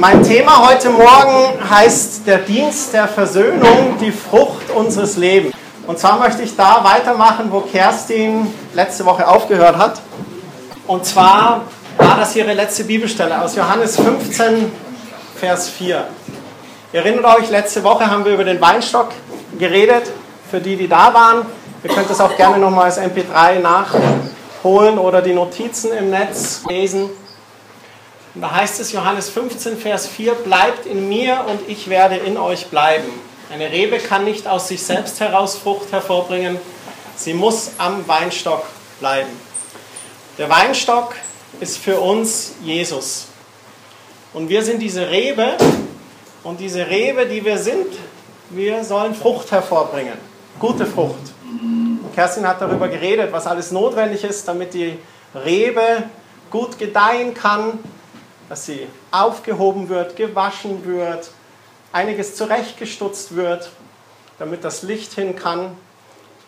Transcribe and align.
Mein 0.00 0.22
Thema 0.22 0.68
heute 0.68 0.90
Morgen 0.90 1.58
heißt 1.68 2.24
der 2.24 2.38
Dienst 2.38 2.92
der 2.92 3.08
Versöhnung, 3.08 3.96
die 4.00 4.12
Frucht 4.12 4.70
unseres 4.70 5.16
Lebens. 5.16 5.52
Und 5.88 5.98
zwar 5.98 6.20
möchte 6.20 6.42
ich 6.42 6.54
da 6.54 6.84
weitermachen, 6.84 7.50
wo 7.50 7.62
Kerstin 7.62 8.46
letzte 8.74 9.04
Woche 9.04 9.26
aufgehört 9.26 9.76
hat. 9.76 10.00
Und 10.86 11.04
zwar 11.04 11.62
war 11.96 12.16
das 12.16 12.36
ihre 12.36 12.54
letzte 12.54 12.84
Bibelstelle 12.84 13.42
aus 13.42 13.56
Johannes 13.56 13.96
15, 13.96 14.70
Vers 15.34 15.68
4. 15.70 16.06
Ihr 16.92 17.00
erinnert 17.00 17.36
euch, 17.36 17.50
letzte 17.50 17.82
Woche 17.82 18.08
haben 18.08 18.24
wir 18.24 18.34
über 18.34 18.44
den 18.44 18.60
Weinstock 18.60 19.08
geredet, 19.58 20.12
für 20.48 20.60
die, 20.60 20.76
die 20.76 20.86
da 20.86 21.12
waren. 21.12 21.44
Ihr 21.82 21.90
könnt 21.90 22.08
das 22.08 22.20
auch 22.20 22.36
gerne 22.36 22.58
nochmal 22.58 22.84
als 22.84 23.00
MP3 23.00 23.58
nachholen 23.58 24.96
oder 24.96 25.22
die 25.22 25.34
Notizen 25.34 25.90
im 25.92 26.10
Netz 26.10 26.62
lesen. 26.68 27.10
Und 28.38 28.42
da 28.42 28.52
heißt 28.52 28.78
es 28.78 28.92
Johannes 28.92 29.30
15, 29.30 29.76
Vers 29.76 30.06
4, 30.06 30.32
bleibt 30.34 30.86
in 30.86 31.08
mir 31.08 31.44
und 31.48 31.68
ich 31.68 31.88
werde 31.88 32.14
in 32.14 32.36
euch 32.36 32.68
bleiben. 32.68 33.08
Eine 33.52 33.72
Rebe 33.72 33.98
kann 33.98 34.22
nicht 34.22 34.46
aus 34.46 34.68
sich 34.68 34.80
selbst 34.80 35.18
heraus 35.18 35.56
Frucht 35.56 35.90
hervorbringen, 35.90 36.56
sie 37.16 37.34
muss 37.34 37.72
am 37.78 38.06
Weinstock 38.06 38.64
bleiben. 39.00 39.30
Der 40.38 40.48
Weinstock 40.48 41.16
ist 41.58 41.78
für 41.78 41.98
uns 41.98 42.52
Jesus. 42.62 43.26
Und 44.32 44.48
wir 44.48 44.62
sind 44.62 44.82
diese 44.82 45.10
Rebe 45.10 45.56
und 46.44 46.60
diese 46.60 46.86
Rebe, 46.86 47.26
die 47.26 47.44
wir 47.44 47.58
sind, 47.58 47.88
wir 48.50 48.84
sollen 48.84 49.16
Frucht 49.16 49.50
hervorbringen, 49.50 50.14
gute 50.60 50.86
Frucht. 50.86 51.32
Kerstin 52.14 52.46
hat 52.46 52.60
darüber 52.60 52.86
geredet, 52.86 53.32
was 53.32 53.48
alles 53.48 53.72
notwendig 53.72 54.22
ist, 54.22 54.46
damit 54.46 54.74
die 54.74 54.96
Rebe 55.34 56.04
gut 56.52 56.78
gedeihen 56.78 57.34
kann, 57.34 57.80
dass 58.48 58.66
sie 58.66 58.86
aufgehoben 59.10 59.88
wird, 59.88 60.16
gewaschen 60.16 60.84
wird, 60.84 61.30
einiges 61.92 62.36
zurechtgestutzt 62.36 63.34
wird, 63.34 63.70
damit 64.38 64.64
das 64.64 64.82
Licht 64.82 65.12
hin 65.14 65.36
kann 65.36 65.76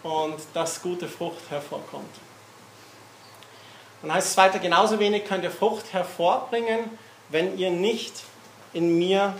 und 0.03 0.37
dass 0.55 0.83
gute 0.83 1.09
Frucht 1.09 1.51
hervorkommt. 1.51 2.15
Und 4.03 4.13
heißt 4.13 4.29
es 4.29 4.37
weiter, 4.37 4.59
genauso 4.59 4.99
wenig 4.99 5.27
könnt 5.27 5.45
ihr 5.45 5.51
Frucht 5.51 5.93
hervorbringen, 5.93 6.91
wenn 7.29 7.59
ihr 7.59 7.71
nicht 7.71 8.25
in 8.73 8.99
mir 8.99 9.35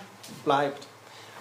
bleibt. 0.45 0.87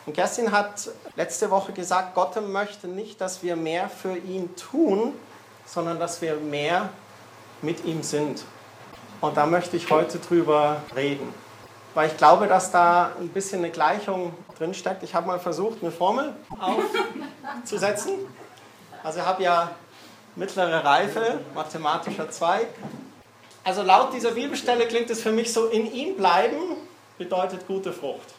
Und 0.05 0.13
Kerstin 0.13 0.51
hat 0.51 0.89
letzte 1.15 1.51
Woche 1.51 1.73
gesagt, 1.73 2.15
Gott 2.15 2.41
möchte 2.47 2.87
nicht, 2.87 3.19
dass 3.19 3.43
wir 3.43 3.55
mehr 3.55 3.89
für 3.89 4.15
ihn 4.17 4.55
tun, 4.55 5.13
sondern 5.65 5.99
dass 5.99 6.21
wir 6.21 6.35
mehr 6.35 6.89
mit 7.61 7.83
ihm 7.85 8.01
sind. 8.03 8.43
Und 9.21 9.35
da 9.35 9.45
möchte 9.45 9.75
ich 9.75 9.89
heute 9.89 10.19
drüber 10.19 10.81
reden. 10.95 11.33
Weil 11.93 12.09
ich 12.09 12.17
glaube, 12.17 12.47
dass 12.47 12.71
da 12.71 13.11
ein 13.19 13.29
bisschen 13.29 13.59
eine 13.59 13.71
Gleichung 13.71 14.33
drin 14.57 14.73
steckt. 14.73 15.03
Ich 15.03 15.13
habe 15.13 15.27
mal 15.27 15.39
versucht, 15.39 15.81
eine 15.81 15.91
Formel 15.91 16.33
aufzusetzen. 16.59 18.13
Also 19.03 19.19
ich 19.19 19.25
habe 19.25 19.43
ja 19.43 19.71
mittlere 20.35 20.83
Reife, 20.83 21.39
mathematischer 21.53 22.29
Zweig. 22.29 22.67
Also 23.63 23.81
laut 23.81 24.13
dieser 24.13 24.31
Bibelstelle 24.31 24.87
klingt 24.87 25.09
es 25.09 25.21
für 25.21 25.31
mich 25.31 25.51
so, 25.51 25.67
in 25.67 25.91
ihm 25.91 26.15
bleiben 26.15 26.77
bedeutet 27.17 27.67
gute 27.67 27.91
Frucht. 27.91 28.33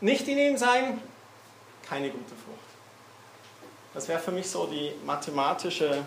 Nicht 0.00 0.28
in 0.28 0.38
ihm 0.38 0.56
sein, 0.56 1.00
keine 1.88 2.10
gute 2.10 2.28
Frucht. 2.28 2.56
Das 3.94 4.06
wäre 4.08 4.20
für 4.20 4.30
mich 4.30 4.48
so 4.48 4.66
die 4.66 4.92
mathematische 5.04 6.02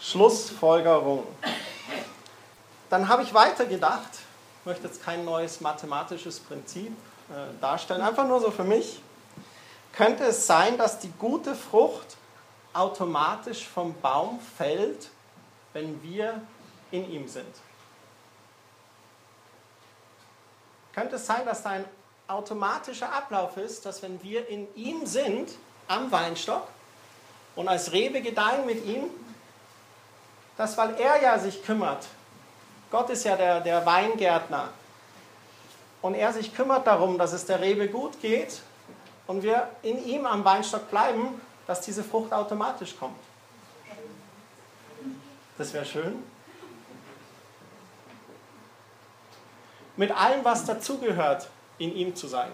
Schlussfolgerung. 0.00 1.24
Dann 2.92 3.08
habe 3.08 3.22
ich 3.22 3.32
weitergedacht, 3.32 4.10
ich 4.60 4.66
möchte 4.66 4.86
jetzt 4.86 5.02
kein 5.02 5.24
neues 5.24 5.62
mathematisches 5.62 6.38
Prinzip 6.40 6.94
äh, 7.30 7.58
darstellen, 7.58 8.02
einfach 8.02 8.26
nur 8.26 8.38
so 8.38 8.50
für 8.50 8.64
mich. 8.64 9.00
Könnte 9.94 10.24
es 10.24 10.46
sein, 10.46 10.76
dass 10.76 10.98
die 10.98 11.10
gute 11.18 11.54
Frucht 11.54 12.18
automatisch 12.74 13.66
vom 13.66 13.98
Baum 14.02 14.40
fällt, 14.58 15.08
wenn 15.72 16.02
wir 16.02 16.42
in 16.90 17.10
ihm 17.10 17.28
sind? 17.28 17.46
Könnte 20.94 21.16
es 21.16 21.24
sein, 21.24 21.46
dass 21.46 21.62
da 21.62 21.70
ein 21.70 21.86
automatischer 22.28 23.10
Ablauf 23.10 23.56
ist, 23.56 23.86
dass 23.86 24.02
wenn 24.02 24.22
wir 24.22 24.46
in 24.50 24.68
ihm 24.74 25.06
sind, 25.06 25.48
am 25.88 26.12
Weinstock, 26.12 26.68
und 27.56 27.68
als 27.68 27.92
Rebe 27.92 28.20
gedeihen 28.20 28.66
mit 28.66 28.84
ihm, 28.84 29.04
dass 30.58 30.76
weil 30.76 31.00
er 31.00 31.22
ja 31.22 31.38
sich 31.38 31.64
kümmert 31.64 32.06
Gott 32.92 33.08
ist 33.08 33.24
ja 33.24 33.36
der, 33.36 33.60
der 33.60 33.84
Weingärtner. 33.86 34.68
Und 36.02 36.14
er 36.14 36.30
sich 36.32 36.54
kümmert 36.54 36.86
darum, 36.86 37.16
dass 37.16 37.32
es 37.32 37.46
der 37.46 37.60
Rebe 37.60 37.88
gut 37.88 38.20
geht 38.20 38.60
und 39.26 39.42
wir 39.42 39.70
in 39.82 40.04
ihm 40.04 40.26
am 40.26 40.44
Weinstock 40.44 40.90
bleiben, 40.90 41.40
dass 41.66 41.80
diese 41.80 42.04
Frucht 42.04 42.34
automatisch 42.34 42.94
kommt. 42.98 43.16
Das 45.56 45.72
wäre 45.72 45.86
schön. 45.86 46.22
Mit 49.96 50.10
allem, 50.10 50.44
was 50.44 50.66
dazugehört, 50.66 51.48
in 51.78 51.96
ihm 51.96 52.14
zu 52.14 52.26
sein. 52.26 52.50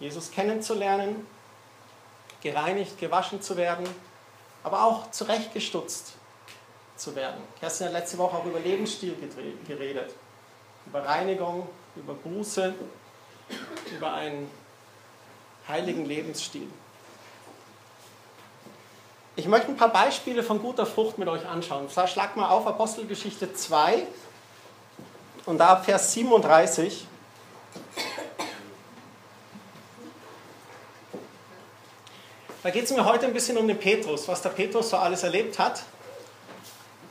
Jesus 0.00 0.30
kennenzulernen, 0.30 1.26
gereinigt, 2.40 2.98
gewaschen 2.98 3.42
zu 3.42 3.58
werden, 3.58 3.86
aber 4.62 4.84
auch 4.84 5.10
zurechtgestutzt 5.10 6.14
zu 6.96 7.14
werden. 7.16 7.42
Kerstin 7.60 7.86
hat 7.86 7.94
letzte 7.94 8.18
Woche 8.18 8.36
auch 8.36 8.44
über 8.44 8.60
Lebensstil 8.60 9.16
geredet, 9.66 10.14
über 10.86 11.04
Reinigung, 11.04 11.68
über 11.96 12.14
Buße, 12.14 12.74
über 13.96 14.14
einen 14.14 14.50
heiligen 15.68 16.04
Lebensstil. 16.04 16.68
Ich 19.36 19.46
möchte 19.46 19.68
ein 19.68 19.76
paar 19.76 19.92
Beispiele 19.92 20.44
von 20.44 20.60
guter 20.60 20.86
Frucht 20.86 21.18
mit 21.18 21.26
euch 21.28 21.44
anschauen. 21.46 21.88
Schlag 21.90 22.36
mal 22.36 22.48
auf 22.50 22.66
Apostelgeschichte 22.66 23.52
2 23.52 24.06
und 25.46 25.58
da 25.58 25.76
Vers 25.76 26.12
37. 26.12 27.06
Da 32.62 32.70
geht 32.70 32.84
es 32.84 32.92
mir 32.92 33.04
heute 33.04 33.26
ein 33.26 33.32
bisschen 33.32 33.58
um 33.58 33.66
den 33.66 33.78
Petrus, 33.78 34.28
was 34.28 34.40
der 34.40 34.50
Petrus 34.50 34.90
so 34.90 34.96
alles 34.96 35.22
erlebt 35.24 35.58
hat. 35.58 35.82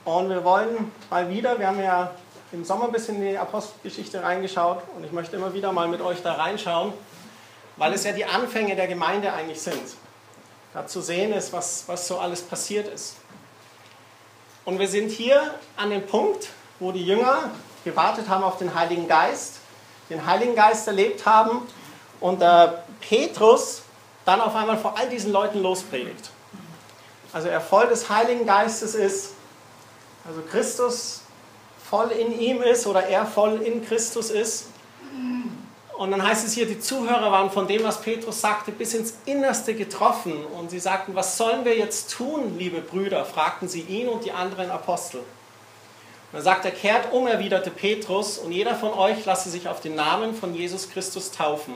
Und 0.05 0.29
wir 0.29 0.43
wollen 0.43 0.91
mal 1.09 1.29
wieder, 1.29 1.57
wir 1.57 1.67
haben 1.67 1.81
ja 1.81 2.11
im 2.51 2.65
Sommer 2.65 2.85
ein 2.85 2.91
bisschen 2.91 3.15
in 3.15 3.29
die 3.29 3.37
Apostelgeschichte 3.37 4.21
reingeschaut 4.21 4.83
und 4.97 5.03
ich 5.05 5.11
möchte 5.11 5.37
immer 5.37 5.53
wieder 5.53 5.71
mal 5.71 5.87
mit 5.87 6.01
euch 6.01 6.21
da 6.21 6.33
reinschauen, 6.33 6.93
weil 7.77 7.93
es 7.93 8.03
ja 8.03 8.11
die 8.11 8.25
Anfänge 8.25 8.75
der 8.75 8.87
Gemeinde 8.87 9.31
eigentlich 9.31 9.61
sind. 9.61 9.81
Da 10.73 10.85
zu 10.85 11.01
sehen 11.01 11.31
ist, 11.31 11.53
was, 11.53 11.85
was 11.87 12.07
so 12.07 12.19
alles 12.19 12.41
passiert 12.41 12.87
ist. 12.87 13.15
Und 14.65 14.77
wir 14.77 14.87
sind 14.87 15.09
hier 15.09 15.53
an 15.77 15.89
dem 15.89 16.05
Punkt, 16.05 16.49
wo 16.79 16.91
die 16.91 17.05
Jünger 17.05 17.49
gewartet 17.85 18.27
haben 18.27 18.43
auf 18.43 18.57
den 18.57 18.75
Heiligen 18.75 19.07
Geist, 19.07 19.59
den 20.09 20.25
Heiligen 20.25 20.55
Geist 20.55 20.85
erlebt 20.87 21.25
haben 21.25 21.61
und 22.19 22.41
der 22.41 22.83
Petrus 22.99 23.83
dann 24.25 24.41
auf 24.41 24.55
einmal 24.55 24.77
vor 24.77 24.97
all 24.97 25.07
diesen 25.09 25.31
Leuten 25.31 25.61
lospredigt. 25.61 26.29
Also 27.31 27.47
er 27.47 27.61
voll 27.61 27.87
des 27.87 28.09
Heiligen 28.09 28.45
Geistes 28.45 28.95
ist 28.95 29.32
also 30.25 30.41
Christus 30.41 31.21
voll 31.89 32.11
in 32.11 32.39
ihm 32.39 32.61
ist 32.61 32.87
oder 32.87 33.05
er 33.07 33.25
voll 33.25 33.61
in 33.61 33.85
Christus 33.85 34.29
ist. 34.29 34.65
Und 35.97 36.11
dann 36.11 36.25
heißt 36.25 36.45
es 36.45 36.53
hier, 36.53 36.65
die 36.65 36.79
Zuhörer 36.79 37.31
waren 37.31 37.51
von 37.51 37.67
dem, 37.67 37.83
was 37.83 38.01
Petrus 38.01 38.41
sagte, 38.41 38.71
bis 38.71 38.93
ins 38.93 39.13
Innerste 39.25 39.75
getroffen. 39.75 40.33
Und 40.57 40.71
sie 40.71 40.79
sagten, 40.79 41.13
was 41.13 41.37
sollen 41.37 41.65
wir 41.65 41.77
jetzt 41.77 42.11
tun, 42.11 42.57
liebe 42.57 42.81
Brüder? 42.81 43.23
fragten 43.25 43.67
sie 43.67 43.81
ihn 43.81 44.09
und 44.09 44.25
die 44.25 44.31
anderen 44.31 44.71
Apostel. 44.71 45.19
Und 45.19 45.25
dann 46.33 46.41
sagt 46.41 46.65
er, 46.65 46.71
kehrt 46.71 47.13
um, 47.13 47.27
erwiderte 47.27 47.69
Petrus, 47.69 48.39
und 48.39 48.51
jeder 48.51 48.75
von 48.75 48.91
euch 48.91 49.23
lasse 49.25 49.51
sich 49.51 49.67
auf 49.67 49.81
den 49.81 49.93
Namen 49.93 50.33
von 50.33 50.55
Jesus 50.55 50.89
Christus 50.89 51.31
taufen. 51.31 51.75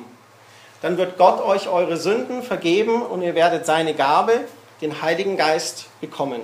Dann 0.81 0.97
wird 0.97 1.19
Gott 1.19 1.39
euch 1.41 1.67
eure 1.69 1.97
Sünden 1.97 2.41
vergeben 2.41 3.03
und 3.03 3.21
ihr 3.21 3.35
werdet 3.35 3.67
seine 3.67 3.93
Gabe, 3.93 4.45
den 4.81 5.01
Heiligen 5.01 5.37
Geist, 5.37 5.85
bekommen. 6.01 6.41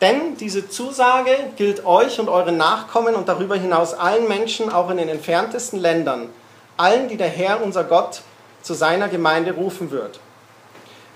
Denn 0.00 0.36
diese 0.36 0.68
Zusage 0.68 1.36
gilt 1.56 1.84
euch 1.84 2.18
und 2.18 2.28
euren 2.28 2.56
Nachkommen 2.56 3.14
und 3.14 3.28
darüber 3.28 3.56
hinaus 3.56 3.92
allen 3.92 4.28
Menschen, 4.28 4.72
auch 4.72 4.90
in 4.90 4.96
den 4.96 5.08
entferntesten 5.08 5.78
Ländern, 5.78 6.30
allen, 6.76 7.08
die 7.08 7.18
der 7.18 7.28
Herr, 7.28 7.62
unser 7.62 7.84
Gott, 7.84 8.22
zu 8.62 8.74
seiner 8.74 9.08
Gemeinde 9.08 9.52
rufen 9.52 9.90
wird. 9.90 10.20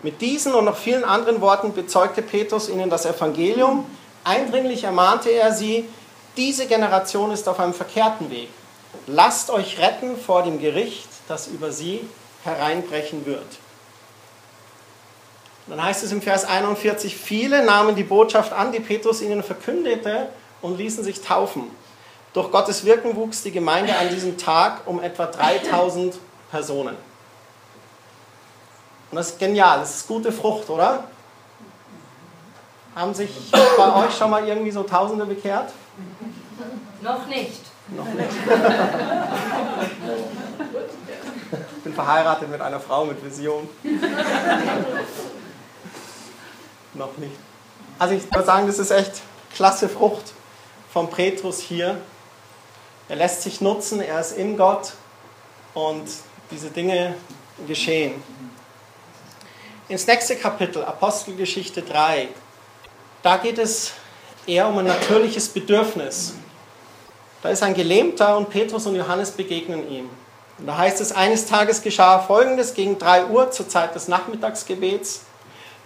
Mit 0.03 0.21
diesen 0.21 0.55
und 0.55 0.67
noch 0.67 0.77
vielen 0.77 1.05
anderen 1.05 1.41
Worten 1.41 1.73
bezeugte 1.73 2.21
Petrus 2.21 2.69
ihnen 2.69 2.91
das 2.91 3.07
Evangelium. 3.07 3.87
Eindringlich 4.23 4.85
ermahnte 4.85 5.31
er 5.31 5.53
sie, 5.53 5.89
diese 6.37 6.67
Generation 6.67 7.31
ist 7.31 7.49
auf 7.49 7.59
einem 7.59 7.73
verkehrten 7.73 8.31
Weg. 8.31 8.51
Lasst 9.07 9.51
euch 9.51 9.79
retten 9.79 10.17
vor 10.19 10.43
dem 10.43 10.61
Gericht, 10.61 11.09
das 11.27 11.47
über 11.47 11.73
sie 11.73 12.07
hereinbrechen 12.45 13.25
wird. 13.25 13.47
Dann 15.67 15.83
heißt 15.83 16.05
es 16.05 16.13
im 16.13 16.21
Vers 16.21 16.45
41, 16.45 17.17
viele 17.17 17.65
nahmen 17.65 17.97
die 17.97 18.05
Botschaft 18.05 18.53
an, 18.53 18.73
die 18.73 18.81
Petrus 18.81 19.23
ihnen 19.23 19.43
verkündete 19.43 20.29
und 20.61 20.77
ließen 20.77 21.03
sich 21.03 21.23
taufen. 21.23 21.71
Durch 22.35 22.51
Gottes 22.51 22.85
Wirken 22.85 23.17
wuchs 23.17 23.43
die 23.43 23.53
Gemeinde 23.53 23.97
an 23.97 24.09
diesem 24.11 24.37
Tag 24.37 24.87
um 24.87 25.03
etwa 25.03 25.27
3000 25.27 26.17
Personen. 26.51 26.97
Und 29.11 29.17
das 29.17 29.31
ist 29.31 29.39
genial, 29.39 29.79
das 29.79 29.97
ist 29.97 30.09
gute 30.09 30.33
Frucht, 30.33 30.69
oder? 30.69 31.05
Haben 32.95 33.15
sich 33.15 33.31
bei 33.77 34.05
euch 34.05 34.17
schon 34.17 34.31
mal 34.31 34.47
irgendwie 34.47 34.71
so 34.71 34.83
Tausende 34.83 35.25
bekehrt? 35.25 35.73
Noch 37.01 37.27
nicht. 37.27 37.61
Noch 37.89 38.07
nicht. 38.07 38.29
Ich 41.77 41.83
bin 41.85 41.95
verheiratet 41.95 42.51
mit 42.51 42.61
einer 42.61 42.81
Frau 42.81 43.05
mit 43.05 43.25
Vision. 43.25 43.69
Noch 46.95 47.17
nicht. 47.19 47.35
Also 47.99 48.15
ich 48.15 48.25
würde 48.25 48.45
sagen, 48.45 48.67
das 48.67 48.79
ist 48.79 48.91
echt 48.91 49.23
klasse 49.55 49.89
Frucht 49.89 50.33
von 50.93 51.11
Petrus 51.11 51.61
hier. 51.61 52.01
Er 53.09 53.17
lässt 53.17 53.43
sich 53.43 53.61
nutzen, 53.61 54.01
er 54.01 54.21
ist 54.21 54.37
in 54.37 54.57
Gott 54.57 54.93
und 55.75 56.05
diese 56.51 56.71
Dinge 56.71 57.15
geschehen. 57.67 58.23
Ins 59.89 60.07
nächste 60.07 60.37
Kapitel, 60.37 60.83
Apostelgeschichte 60.85 61.83
3, 61.83 62.29
da 63.23 63.37
geht 63.37 63.59
es 63.59 63.93
eher 64.47 64.69
um 64.69 64.79
ein 64.79 64.87
natürliches 64.87 65.49
Bedürfnis. 65.49 66.35
Da 67.43 67.51
ist 67.51 67.63
ein 67.63 67.75
Gelähmter 67.75 68.37
und 68.39 68.49
Petrus 68.49 68.87
und 68.87 68.97
Johannes 68.97 69.33
begegnen 69.33 69.91
ihm. 69.91 70.09
Und 70.59 70.67
da 70.67 70.79
heißt 70.79 71.01
es, 71.01 71.13
eines 71.13 71.47
Tages 71.47 71.83
geschah 71.83 72.21
Folgendes, 72.21 72.75
gegen 72.75 72.99
3 72.99 73.27
Uhr 73.27 73.51
zur 73.51 73.69
Zeit 73.69 73.95
des 73.95 74.09
Nachmittagsgebets 74.09 75.23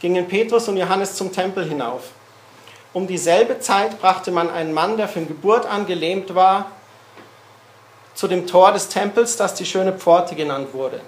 gingen 0.00 0.29
Petrus 0.29 0.69
und 0.69 0.77
Johannes 0.77 1.15
zum 1.15 1.33
Tempel 1.33 1.69
hinauf. 1.69 2.11
Um 2.93 3.06
dieselbe 3.06 3.61
Zeit 3.61 4.00
brachte 4.00 4.31
man 4.31 4.50
einen 4.50 4.73
Mann, 4.73 4.97
der 4.97 5.09
von 5.09 5.29
Geburt 5.29 5.67
an 5.67 5.87
gelähmt 5.87 6.35
war, 6.35 6.71
zu 8.15 8.27
dem 8.27 8.47
Tor 8.47 8.73
des 8.73 8.89
Tempels, 8.89 9.37
das 9.37 9.55
die 9.55 9.67
schöne 9.67 9.93
Pforte 9.93 10.35
genannt 10.35 10.73
wurde. 10.73 11.00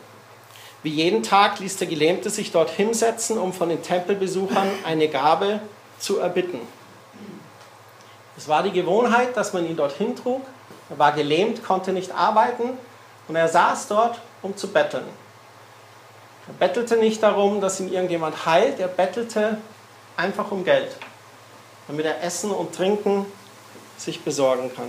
Wie 0.83 0.91
jeden 0.91 1.23
Tag 1.23 1.59
ließ 1.59 1.77
der 1.77 1.89
Gelähmte 1.89 2.31
sich 2.31 2.53
dort 2.53 2.71
hinsetzen, 2.71 3.37
um 3.37 3.53
von 3.53 3.69
den 3.69 3.83
Tempelbesuchern 3.83 4.69
eine 4.85 5.09
Gabe 5.09 5.61
zu 5.99 6.19
erbitten. 6.19 6.61
Es 8.37 8.49
war 8.49 8.63
die 8.63 8.71
Gewohnheit, 8.71 9.37
dass 9.37 9.53
man 9.53 9.67
ihn 9.67 9.77
dorthin 9.77 10.17
trug. 10.17 10.43
Er 10.89 10.99
war 10.99 11.13
gelähmt, 11.13 11.63
konnte 11.63 11.93
nicht 11.93 12.13
arbeiten 12.13 12.71
und 13.29 13.37
er 13.37 13.49
saß 13.49 13.89
dort, 13.89 14.21
um 14.41 14.57
zu 14.57 14.69
betteln. 14.69 15.05
Er 16.50 16.67
bettelte 16.67 16.97
nicht 16.97 17.23
darum, 17.23 17.61
dass 17.61 17.79
ihn 17.79 17.93
irgendjemand 17.93 18.44
heilt, 18.44 18.81
er 18.81 18.88
bettelte 18.88 19.58
einfach 20.17 20.50
um 20.50 20.64
Geld, 20.64 20.97
damit 21.87 22.05
er 22.06 22.25
Essen 22.25 22.50
und 22.50 22.75
Trinken 22.75 23.25
sich 23.97 24.23
besorgen 24.23 24.73
kann. 24.75 24.88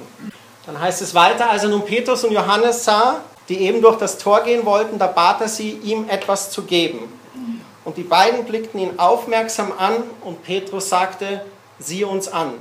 Dann 0.65 0.79
heißt 0.79 1.03
es 1.03 1.13
weiter, 1.13 1.51
als 1.51 1.61
er 1.61 1.69
nun 1.69 1.85
Petrus 1.85 2.23
und 2.23 2.31
Johannes 2.31 2.83
sah, 2.83 3.21
die 3.47 3.61
eben 3.61 3.79
durch 3.83 3.99
das 3.99 4.17
Tor 4.17 4.41
gehen 4.41 4.65
wollten, 4.65 4.97
da 4.97 5.05
bat 5.05 5.41
er 5.41 5.47
sie, 5.47 5.73
ihm 5.83 6.09
etwas 6.09 6.49
zu 6.49 6.63
geben. 6.63 7.13
Und 7.85 7.97
die 7.97 8.03
beiden 8.03 8.45
blickten 8.45 8.79
ihn 8.79 8.97
aufmerksam 8.97 9.71
an 9.77 10.03
und 10.21 10.43
Petrus 10.43 10.89
sagte, 10.89 11.45
sieh 11.77 12.05
uns 12.05 12.27
an. 12.27 12.53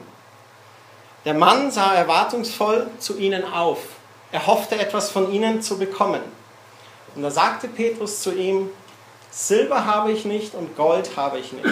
Der 1.24 1.34
Mann 1.34 1.70
sah 1.70 1.94
erwartungsvoll 1.94 2.90
zu 2.98 3.16
ihnen 3.16 3.50
auf. 3.50 3.78
Er 4.30 4.46
hoffte 4.46 4.78
etwas 4.78 5.08
von 5.10 5.32
ihnen 5.32 5.62
zu 5.62 5.78
bekommen. 5.78 6.20
Und 7.14 7.22
da 7.22 7.30
sagte 7.30 7.66
Petrus 7.66 8.20
zu 8.20 8.32
ihm, 8.32 8.70
Silber 9.30 9.86
habe 9.86 10.12
ich 10.12 10.24
nicht 10.24 10.54
und 10.54 10.76
Gold 10.76 11.16
habe 11.16 11.38
ich 11.38 11.52
nicht. 11.52 11.66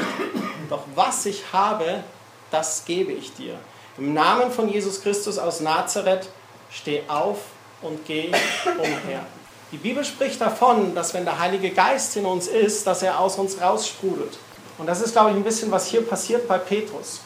Doch 0.71 0.83
was 0.95 1.27
ich 1.27 1.45
habe, 1.53 2.05
das 2.51 2.85
gebe 2.85 3.13
ich 3.13 3.35
dir. 3.35 3.59
Im 3.97 4.15
Namen 4.15 4.53
von 4.53 4.69
Jesus 4.69 5.03
Christus 5.03 5.39
aus 5.39 5.61
Nazareth, 5.61 6.29
steh 6.71 7.03
auf 7.09 7.39
und 7.83 8.05
geh 8.07 8.31
umher. 8.79 9.25
Die 9.73 9.77
Bibel 9.77 10.05
spricht 10.05 10.41
davon, 10.41 10.95
dass 10.95 11.13
wenn 11.15 11.25
der 11.25 11.39
Heilige 11.39 11.71
Geist 11.71 12.17
in 12.17 12.25
uns 12.25 12.47
ist, 12.47 12.87
dass 12.87 13.03
er 13.03 13.19
aus 13.19 13.37
uns 13.37 13.61
raussprudelt. 13.61 14.39
Und 14.79 14.87
das 14.87 15.01
ist, 15.01 15.13
glaube 15.13 15.31
ich, 15.31 15.37
ein 15.37 15.45
bisschen, 15.45 15.71
was 15.71 15.87
hier 15.87 16.07
passiert 16.07 16.47
bei 16.49 16.59
Petrus. 16.59 17.21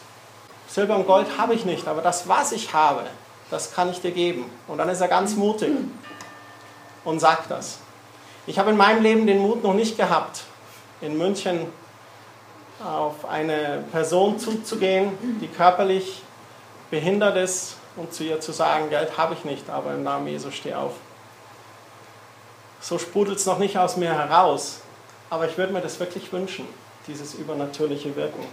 Silber 0.67 0.97
und 0.97 1.07
Gold 1.07 1.27
habe 1.37 1.55
ich 1.55 1.65
nicht, 1.67 1.87
aber 1.87 2.01
das, 2.01 2.27
was 2.27 2.53
ich 2.53 2.73
habe, 2.73 3.03
das 3.51 3.75
kann 3.75 3.91
ich 3.91 4.01
dir 4.01 4.11
geben. 4.11 4.51
Und 4.67 4.79
dann 4.79 4.89
ist 4.89 5.03
er 5.03 5.09
ganz 5.09 5.35
mutig 5.35 5.71
und 7.05 7.21
sagt 7.21 7.51
das. 7.51 7.79
Ich 8.47 8.59
habe 8.59 8.71
in 8.71 8.77
meinem 8.77 9.03
Leben 9.03 9.27
den 9.27 9.39
Mut 9.39 9.63
noch 9.63 9.75
nicht 9.75 9.97
gehabt, 9.97 10.43
in 11.01 11.17
München 11.17 11.69
auf 12.85 13.25
eine 13.25 13.85
Person 13.93 14.39
zuzugehen, 14.39 15.13
die 15.41 15.47
körperlich 15.47 16.23
behindert 16.91 17.37
ist 17.37 17.77
und 17.97 18.13
zu 18.13 18.25
ihr 18.25 18.41
zu 18.41 18.51
sagen, 18.51 18.91
Geld 18.91 19.17
habe 19.17 19.35
ich 19.35 19.45
nicht, 19.45 19.71
aber 19.71 19.95
im 19.95 20.03
Namen 20.03 20.27
Jesu 20.27 20.51
steh 20.51 20.75
auf. 20.75 20.93
So 22.81 22.99
sprudelt 22.99 23.39
es 23.39 23.47
noch 23.47 23.59
nicht 23.59 23.79
aus 23.79 23.97
mir 23.97 24.13
heraus, 24.13 24.81
aber 25.31 25.49
ich 25.49 25.57
würde 25.57 25.73
mir 25.73 25.81
das 25.81 26.01
wirklich 26.01 26.33
wünschen, 26.33 26.67
dieses 27.07 27.35
übernatürliche 27.35 28.17
Wirken. 28.17 28.45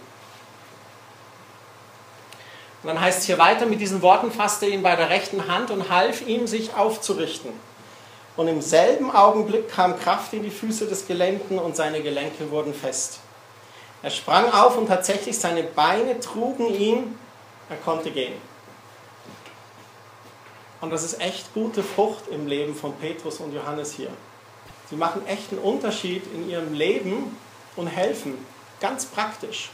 Und 2.84 2.88
dann 2.88 3.02
heißt 3.02 3.20
es 3.20 3.26
hier 3.26 3.40
weiter, 3.40 3.66
mit 3.66 3.82
diesen 3.82 4.04
Worten 4.04 4.32
fasste 4.32 4.68
ihn 4.68 4.84
bei 4.84 4.96
der 4.96 5.10
rechten 5.10 5.48
Hand 5.48 5.72
und 5.72 5.90
half 5.90 6.26
ihm, 6.26 6.46
sich 6.46 6.76
aufzurichten. 6.76 7.52
Und 8.40 8.48
im 8.48 8.62
selben 8.62 9.12
Augenblick 9.12 9.68
kam 9.68 10.00
Kraft 10.00 10.32
in 10.32 10.44
die 10.44 10.50
Füße 10.50 10.88
des 10.88 11.06
Gelähmten 11.06 11.60
und 11.60 11.76
seine 11.76 12.02
Gelenke 12.02 12.50
wurden 12.50 12.74
fest. 12.74 13.20
Er 14.02 14.12
sprang 14.12 14.50
auf 14.54 14.78
und 14.78 14.88
tatsächlich 14.88 15.38
seine 15.38 15.62
Beine 15.64 16.22
trugen 16.22 16.74
ihn, 16.74 17.20
er 17.70 17.76
konnte 17.76 18.12
gehen. 18.12 18.32
Und 20.80 20.92
das 20.92 21.04
ist 21.04 21.20
echt 21.20 21.54
gute 21.54 21.84
Frucht 21.84 22.30
im 22.30 22.48
Leben 22.48 22.76
von 22.76 22.94
Petrus 22.94 23.42
und 23.42 23.54
Johannes 23.54 23.92
hier. 23.92 24.10
Sie 24.90 24.96
machen 24.96 25.28
echt 25.28 25.52
einen 25.52 25.60
Unterschied 25.60 26.24
in 26.34 26.50
ihrem 26.50 26.74
Leben 26.74 27.36
und 27.76 27.88
helfen, 27.88 28.38
ganz 28.80 29.06
praktisch. 29.06 29.70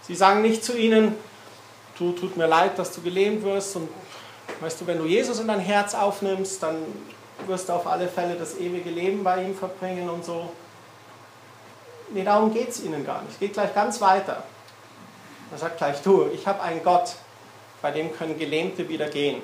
Sie 0.00 0.14
sagen 0.14 0.40
nicht 0.40 0.64
zu 0.64 0.78
ihnen, 0.78 1.14
du 1.98 2.12
tut 2.12 2.38
mir 2.38 2.46
leid, 2.46 2.78
dass 2.78 2.94
du 2.94 3.02
gelähmt 3.02 3.42
wirst 3.44 3.76
und 3.76 3.90
weißt 4.60 4.80
du, 4.80 4.86
wenn 4.86 4.96
du 4.96 5.04
Jesus 5.04 5.40
in 5.40 5.48
dein 5.48 5.60
Herz 5.60 5.94
aufnimmst, 5.94 6.62
dann 6.62 6.76
wirst 7.46 7.70
auf 7.70 7.86
alle 7.86 8.08
Fälle 8.08 8.36
das 8.36 8.58
ewige 8.58 8.90
Leben 8.90 9.22
bei 9.22 9.42
ihm 9.42 9.54
verbringen 9.54 10.08
und 10.08 10.24
so. 10.24 10.50
Nee, 12.10 12.24
darum 12.24 12.52
geht 12.52 12.68
es 12.68 12.82
ihnen 12.82 13.04
gar 13.04 13.22
nicht. 13.22 13.32
Es 13.32 13.38
geht 13.38 13.52
gleich 13.52 13.74
ganz 13.74 14.00
weiter. 14.00 14.42
Er 15.52 15.58
sagt 15.58 15.78
gleich, 15.78 16.00
du, 16.02 16.28
ich 16.32 16.46
habe 16.46 16.60
einen 16.62 16.82
Gott, 16.82 17.16
bei 17.82 17.90
dem 17.90 18.12
können 18.12 18.38
Gelähmte 18.38 18.88
wieder 18.88 19.08
gehen. 19.08 19.42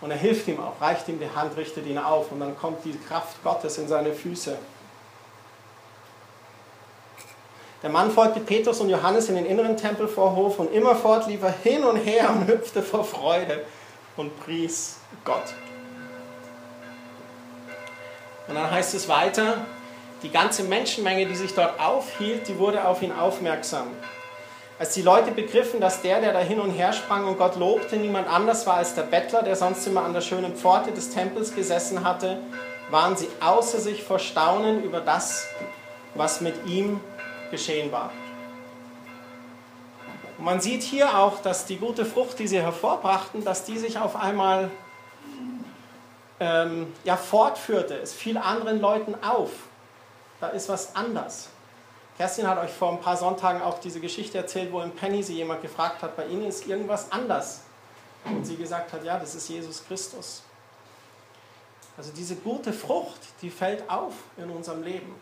Und 0.00 0.10
er 0.10 0.16
hilft 0.16 0.48
ihm 0.48 0.60
auch, 0.60 0.80
reicht 0.80 1.08
ihm 1.08 1.20
die 1.20 1.30
Hand, 1.30 1.56
richtet 1.56 1.86
ihn 1.86 1.98
auf 1.98 2.32
und 2.32 2.40
dann 2.40 2.56
kommt 2.58 2.84
die 2.84 2.98
Kraft 3.08 3.42
Gottes 3.44 3.78
in 3.78 3.86
seine 3.86 4.12
Füße. 4.12 4.58
Der 7.82 7.90
Mann 7.90 8.10
folgte 8.10 8.40
Petrus 8.40 8.80
und 8.80 8.90
Johannes 8.90 9.28
in 9.28 9.34
den 9.34 9.46
inneren 9.46 9.76
Tempelvorhof 9.76 10.58
und 10.58 10.72
immerfort 10.72 11.26
lief 11.26 11.42
er 11.42 11.52
hin 11.52 11.82
und 11.84 11.96
her 11.96 12.30
und 12.30 12.46
hüpfte 12.46 12.82
vor 12.82 13.04
Freude 13.04 13.64
und 14.16 14.38
pries 14.40 14.98
Gott. 15.24 15.54
Und 18.52 18.58
dann 18.58 18.70
heißt 18.70 18.92
es 18.92 19.08
weiter, 19.08 19.64
die 20.22 20.28
ganze 20.28 20.64
Menschenmenge, 20.64 21.24
die 21.24 21.36
sich 21.36 21.54
dort 21.54 21.80
aufhielt, 21.80 22.48
die 22.48 22.58
wurde 22.58 22.86
auf 22.86 23.00
ihn 23.00 23.10
aufmerksam. 23.10 23.86
Als 24.78 24.92
die 24.92 25.00
Leute 25.00 25.30
begriffen, 25.30 25.80
dass 25.80 26.02
der, 26.02 26.20
der 26.20 26.34
da 26.34 26.40
hin 26.40 26.60
und 26.60 26.70
her 26.72 26.92
sprang 26.92 27.26
und 27.26 27.38
Gott 27.38 27.56
lobte, 27.56 27.96
niemand 27.96 28.28
anders 28.28 28.66
war 28.66 28.74
als 28.74 28.94
der 28.94 29.04
Bettler, 29.04 29.42
der 29.42 29.56
sonst 29.56 29.86
immer 29.86 30.04
an 30.04 30.12
der 30.12 30.20
schönen 30.20 30.54
Pforte 30.54 30.92
des 30.92 31.08
Tempels 31.08 31.54
gesessen 31.54 32.04
hatte, 32.04 32.40
waren 32.90 33.16
sie 33.16 33.28
außer 33.40 33.78
sich 33.78 34.02
vor 34.02 34.18
Staunen 34.18 34.84
über 34.84 35.00
das, 35.00 35.46
was 36.14 36.42
mit 36.42 36.66
ihm 36.66 37.00
geschehen 37.50 37.90
war. 37.90 38.10
Und 40.36 40.44
man 40.44 40.60
sieht 40.60 40.82
hier 40.82 41.18
auch, 41.18 41.40
dass 41.40 41.64
die 41.64 41.78
gute 41.78 42.04
Frucht, 42.04 42.38
die 42.38 42.48
sie 42.48 42.60
hervorbrachten, 42.60 43.46
dass 43.46 43.64
die 43.64 43.78
sich 43.78 43.98
auf 43.98 44.14
einmal 44.14 44.70
ähm, 46.42 46.92
ja, 47.04 47.16
fortführte. 47.16 47.94
Es 47.94 48.12
fiel 48.12 48.36
anderen 48.36 48.80
Leuten 48.80 49.14
auf. 49.22 49.50
Da 50.40 50.48
ist 50.48 50.68
was 50.68 50.96
anders. 50.96 51.48
Kerstin 52.16 52.48
hat 52.48 52.58
euch 52.58 52.72
vor 52.72 52.90
ein 52.90 53.00
paar 53.00 53.16
Sonntagen 53.16 53.62
auch 53.62 53.78
diese 53.78 54.00
Geschichte 54.00 54.38
erzählt, 54.38 54.72
wo 54.72 54.80
im 54.80 54.90
Penny 54.90 55.22
sie 55.22 55.36
jemand 55.36 55.62
gefragt 55.62 56.02
hat, 56.02 56.16
bei 56.16 56.26
ihnen 56.26 56.46
ist 56.46 56.66
irgendwas 56.66 57.12
anders. 57.12 57.60
Und 58.24 58.44
sie 58.44 58.56
gesagt 58.56 58.92
hat, 58.92 59.04
ja, 59.04 59.18
das 59.18 59.36
ist 59.36 59.48
Jesus 59.48 59.84
Christus. 59.86 60.42
Also 61.96 62.10
diese 62.12 62.34
gute 62.36 62.72
Frucht, 62.72 63.20
die 63.40 63.50
fällt 63.50 63.88
auf 63.88 64.14
in 64.36 64.50
unserem 64.50 64.82
Leben. 64.82 65.14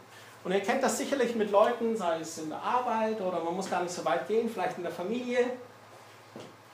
Und 0.43 0.53
ihr 0.53 0.61
kennt 0.61 0.83
das 0.83 0.97
sicherlich 0.97 1.35
mit 1.35 1.50
Leuten, 1.50 1.97
sei 1.99 2.21
es 2.21 2.39
in 2.39 2.49
der 2.49 2.62
Arbeit 2.62 3.21
oder 3.21 3.45
man 3.45 3.55
muss 3.55 3.69
gar 3.69 3.83
nicht 3.83 3.93
so 3.93 4.05
weit 4.07 4.27
gehen, 4.27 4.49
vielleicht 4.49 4.79
in 4.79 4.85
der 4.85 4.93
Familie 4.93 5.50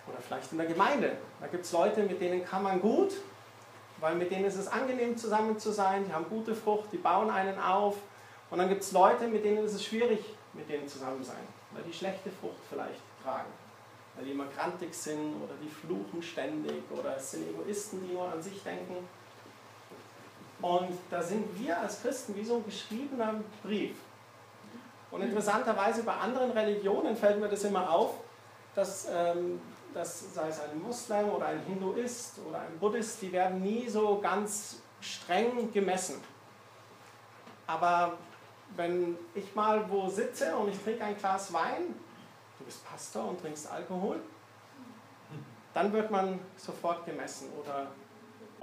oder 0.07 0.19
vielleicht 0.25 0.53
in 0.53 0.59
der 0.59 0.69
Gemeinde. 0.69 1.17
Da 1.41 1.49
gibt 1.49 1.65
es 1.65 1.73
Leute, 1.73 2.05
mit 2.05 2.21
denen 2.21 2.45
kann 2.45 2.63
man 2.63 2.81
gut, 2.81 3.13
weil 4.01 4.15
mit 4.15 4.31
denen 4.31 4.45
ist 4.45 4.57
es 4.57 4.69
angenehm 4.69 5.17
zusammen 5.17 5.59
zu 5.59 5.73
sein, 5.73 6.05
die 6.07 6.13
haben 6.13 6.27
gute 6.29 6.55
Frucht, 6.55 6.93
die 6.93 6.99
bauen 6.99 7.31
einen 7.31 7.59
auf. 7.59 7.97
Und 8.51 8.59
dann 8.59 8.69
gibt 8.69 8.83
es 8.83 8.93
Leute, 8.93 9.27
mit 9.27 9.45
denen 9.45 9.65
ist 9.65 9.75
es 9.75 9.85
schwierig, 9.85 10.21
mit 10.53 10.69
denen 10.69 10.87
zusammen 10.87 11.23
zu 11.23 11.31
sein, 11.31 11.43
weil 11.73 11.83
die 11.83 11.93
schlechte 11.93 12.31
Frucht 12.31 12.61
vielleicht 12.69 13.01
tragen. 13.23 13.51
weil 14.15 14.25
die 14.25 14.31
immer 14.33 14.47
grantig 14.47 14.95
sind 14.95 15.35
oder 15.43 15.55
die 15.63 15.69
fluchen 15.69 16.23
ständig 16.23 16.83
oder 16.91 17.17
es 17.17 17.33
sind 17.33 17.49
Egoisten, 17.49 18.03
die 18.07 18.15
nur 18.15 18.33
an 18.33 18.43
sich 18.43 18.63
denken. 18.63 19.07
Und 20.63 20.99
da 21.11 21.23
sind 21.23 21.45
wir 21.59 21.79
als 21.79 22.01
Christen 22.01 22.35
wie 22.35 22.45
so 22.45 22.57
ein 22.57 22.65
geschriebener 22.65 23.35
Brief. 23.63 23.97
Und 25.11 25.23
interessanterweise 25.23 26.03
bei 26.03 26.15
anderen 26.15 26.51
Religionen 26.53 27.15
fällt 27.15 27.41
mir 27.41 27.49
das 27.49 27.65
immer 27.65 27.91
auf, 27.91 28.15
dass, 28.75 29.09
ähm, 29.13 29.61
dass 29.97 30.35
sei 30.35 30.49
es 30.49 30.61
ein 30.61 30.83
Muslim 30.83 31.31
oder 31.31 31.47
ein 31.47 31.61
Hinduist 31.61 32.39
oder 32.47 32.61
ein 32.61 32.79
Buddhist, 32.79 33.23
die 33.23 33.33
werden 33.33 33.63
nie 33.63 33.89
so 33.89 34.21
ganz 34.21 34.83
streng 35.01 35.73
gemessen. 35.73 36.23
Aber 37.67 38.19
wenn 38.77 39.17
ich 39.35 39.55
mal 39.55 39.89
wo 39.89 40.07
sitze 40.11 40.55
und 40.55 40.69
ich 40.69 40.79
trinke 40.83 41.03
ein 41.03 41.17
Glas 41.17 41.51
Wein, 41.51 41.95
du 42.59 42.65
bist 42.67 42.87
Pastor 42.87 43.27
und 43.27 43.41
trinkst 43.41 43.71
Alkohol, 43.71 44.21
dann 45.73 45.91
wird 45.95 46.11
man 46.11 46.41
sofort 46.59 47.07
gemessen 47.07 47.49
oder, 47.59 47.87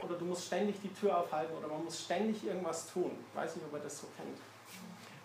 oder 0.04 0.16
du 0.16 0.26
musst 0.26 0.46
ständig 0.46 0.80
die 0.84 0.94
Tür 0.94 1.18
aufhalten 1.18 1.58
oder 1.58 1.68
man 1.68 1.84
muss 1.84 2.00
ständig 2.02 2.46
irgendwas 2.46 2.92
tun. 2.94 3.12
Ich 3.32 3.36
weiß 3.36 3.56
nicht, 3.56 3.66
ob 3.66 3.74
ihr 3.74 3.80
das 3.80 3.98
so 3.98 4.08
kennt. 4.18 4.38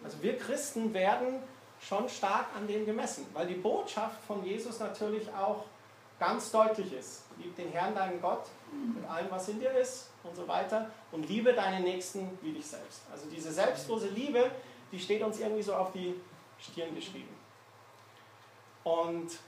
Also 0.02 0.22
wir 0.22 0.38
Christen 0.38 0.94
werden 0.94 1.42
schon 1.82 2.08
stark 2.08 2.46
an 2.56 2.66
dem 2.66 2.86
gemessen, 2.86 3.26
weil 3.34 3.46
die 3.46 3.56
Botschaft 3.56 4.22
von 4.26 4.42
Jesus 4.42 4.78
natürlich 4.80 5.28
auch 5.34 5.64
ganz 6.18 6.50
deutlich 6.50 6.92
ist. 6.92 7.24
Lieb 7.38 7.54
den 7.56 7.70
Herrn, 7.70 7.94
deinen 7.94 8.20
Gott, 8.20 8.46
mit 8.94 9.08
allem, 9.08 9.30
was 9.30 9.48
in 9.48 9.60
dir 9.60 9.70
ist 9.72 10.10
und 10.24 10.34
so 10.34 10.46
weiter 10.48 10.90
und 11.12 11.28
liebe 11.28 11.52
deinen 11.52 11.84
Nächsten 11.84 12.38
wie 12.42 12.52
dich 12.52 12.66
selbst. 12.66 13.02
Also 13.10 13.28
diese 13.28 13.52
selbstlose 13.52 14.08
Liebe, 14.08 14.50
die 14.90 14.98
steht 14.98 15.22
uns 15.22 15.38
irgendwie 15.38 15.62
so 15.62 15.74
auf 15.74 15.92
die 15.92 16.14
Stirn 16.58 16.94
geschrieben. 16.94 17.34
Und, 18.84 19.38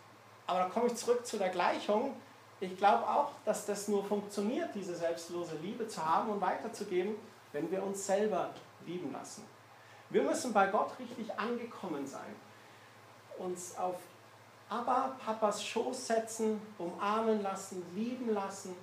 aber 0.47 0.61
da 0.61 0.65
komme 0.67 0.87
ich 0.87 0.95
zurück 0.95 1.27
zu 1.27 1.39
der 1.39 1.49
Gleichung. 1.49 2.15
Ich 2.61 2.77
glaube 2.77 3.09
auch, 3.09 3.33
dass 3.45 3.67
das 3.67 3.89
nur 3.89 4.05
funktioniert, 4.05 4.75
diese 4.75 4.95
selbstlose 4.95 5.57
Liebe 5.57 5.89
zu 5.89 6.05
haben 6.05 6.31
und 6.31 6.41
weiterzugeben, 6.41 7.17
wenn 7.53 7.71
wir 7.71 7.83
uns 7.83 8.07
selber 8.07 8.51
lieben 8.87 9.13
lassen. 9.13 9.45
Wir 10.11 10.23
müssen 10.23 10.53
bei 10.53 10.67
Gott 10.67 10.93
richtig 10.99 11.33
angekommen 11.39 12.07
sein. 12.07 12.37
Uns 13.39 13.77
auf 13.79 13.97
Abba, 14.71 15.17
Papas 15.25 15.65
Schoß 15.65 16.07
setzen, 16.07 16.63
umarmen 16.79 17.43
lassen, 17.43 17.83
lieben 17.93 18.33
lassen, 18.33 18.77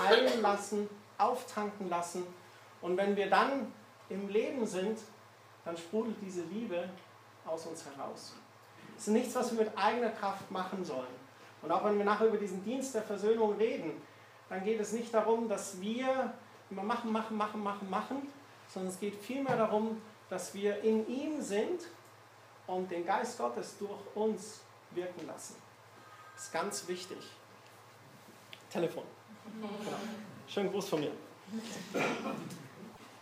heilen 0.00 0.40
lassen, 0.40 0.88
auftanken 1.18 1.90
lassen. 1.90 2.26
Und 2.80 2.96
wenn 2.96 3.14
wir 3.14 3.28
dann 3.28 3.70
im 4.08 4.30
Leben 4.30 4.66
sind, 4.66 4.98
dann 5.66 5.76
sprudelt 5.76 6.16
diese 6.22 6.40
Liebe 6.44 6.88
aus 7.44 7.66
uns 7.66 7.84
heraus. 7.84 8.32
Es 8.96 9.06
ist 9.06 9.12
nichts, 9.12 9.34
was 9.34 9.52
wir 9.52 9.64
mit 9.64 9.76
eigener 9.76 10.08
Kraft 10.10 10.50
machen 10.50 10.82
sollen. 10.82 11.18
Und 11.60 11.70
auch 11.72 11.84
wenn 11.84 11.98
wir 11.98 12.06
nachher 12.06 12.28
über 12.28 12.38
diesen 12.38 12.64
Dienst 12.64 12.94
der 12.94 13.02
Versöhnung 13.02 13.56
reden, 13.58 14.00
dann 14.48 14.64
geht 14.64 14.80
es 14.80 14.92
nicht 14.92 15.12
darum, 15.12 15.46
dass 15.46 15.78
wir 15.78 16.32
immer 16.70 16.82
machen, 16.82 17.12
machen, 17.12 17.36
machen, 17.36 17.62
machen, 17.62 17.90
machen, 17.90 18.32
sondern 18.72 18.90
es 18.92 18.98
geht 18.98 19.16
vielmehr 19.16 19.58
darum, 19.58 20.00
dass 20.30 20.54
wir 20.54 20.82
in 20.82 21.06
ihm 21.06 21.42
sind 21.42 21.82
und 22.66 22.90
den 22.90 23.04
Geist 23.04 23.36
Gottes 23.36 23.76
durch 23.78 24.00
uns 24.14 24.60
wirken 24.92 25.26
lassen. 25.26 25.56
Das 26.34 26.44
ist 26.44 26.52
ganz 26.52 26.88
wichtig. 26.88 27.18
Telefon. 28.70 29.04
Genau. 29.60 29.96
Schönen 30.46 30.70
Gruß 30.70 30.88
von 30.88 31.00
mir. 31.00 31.12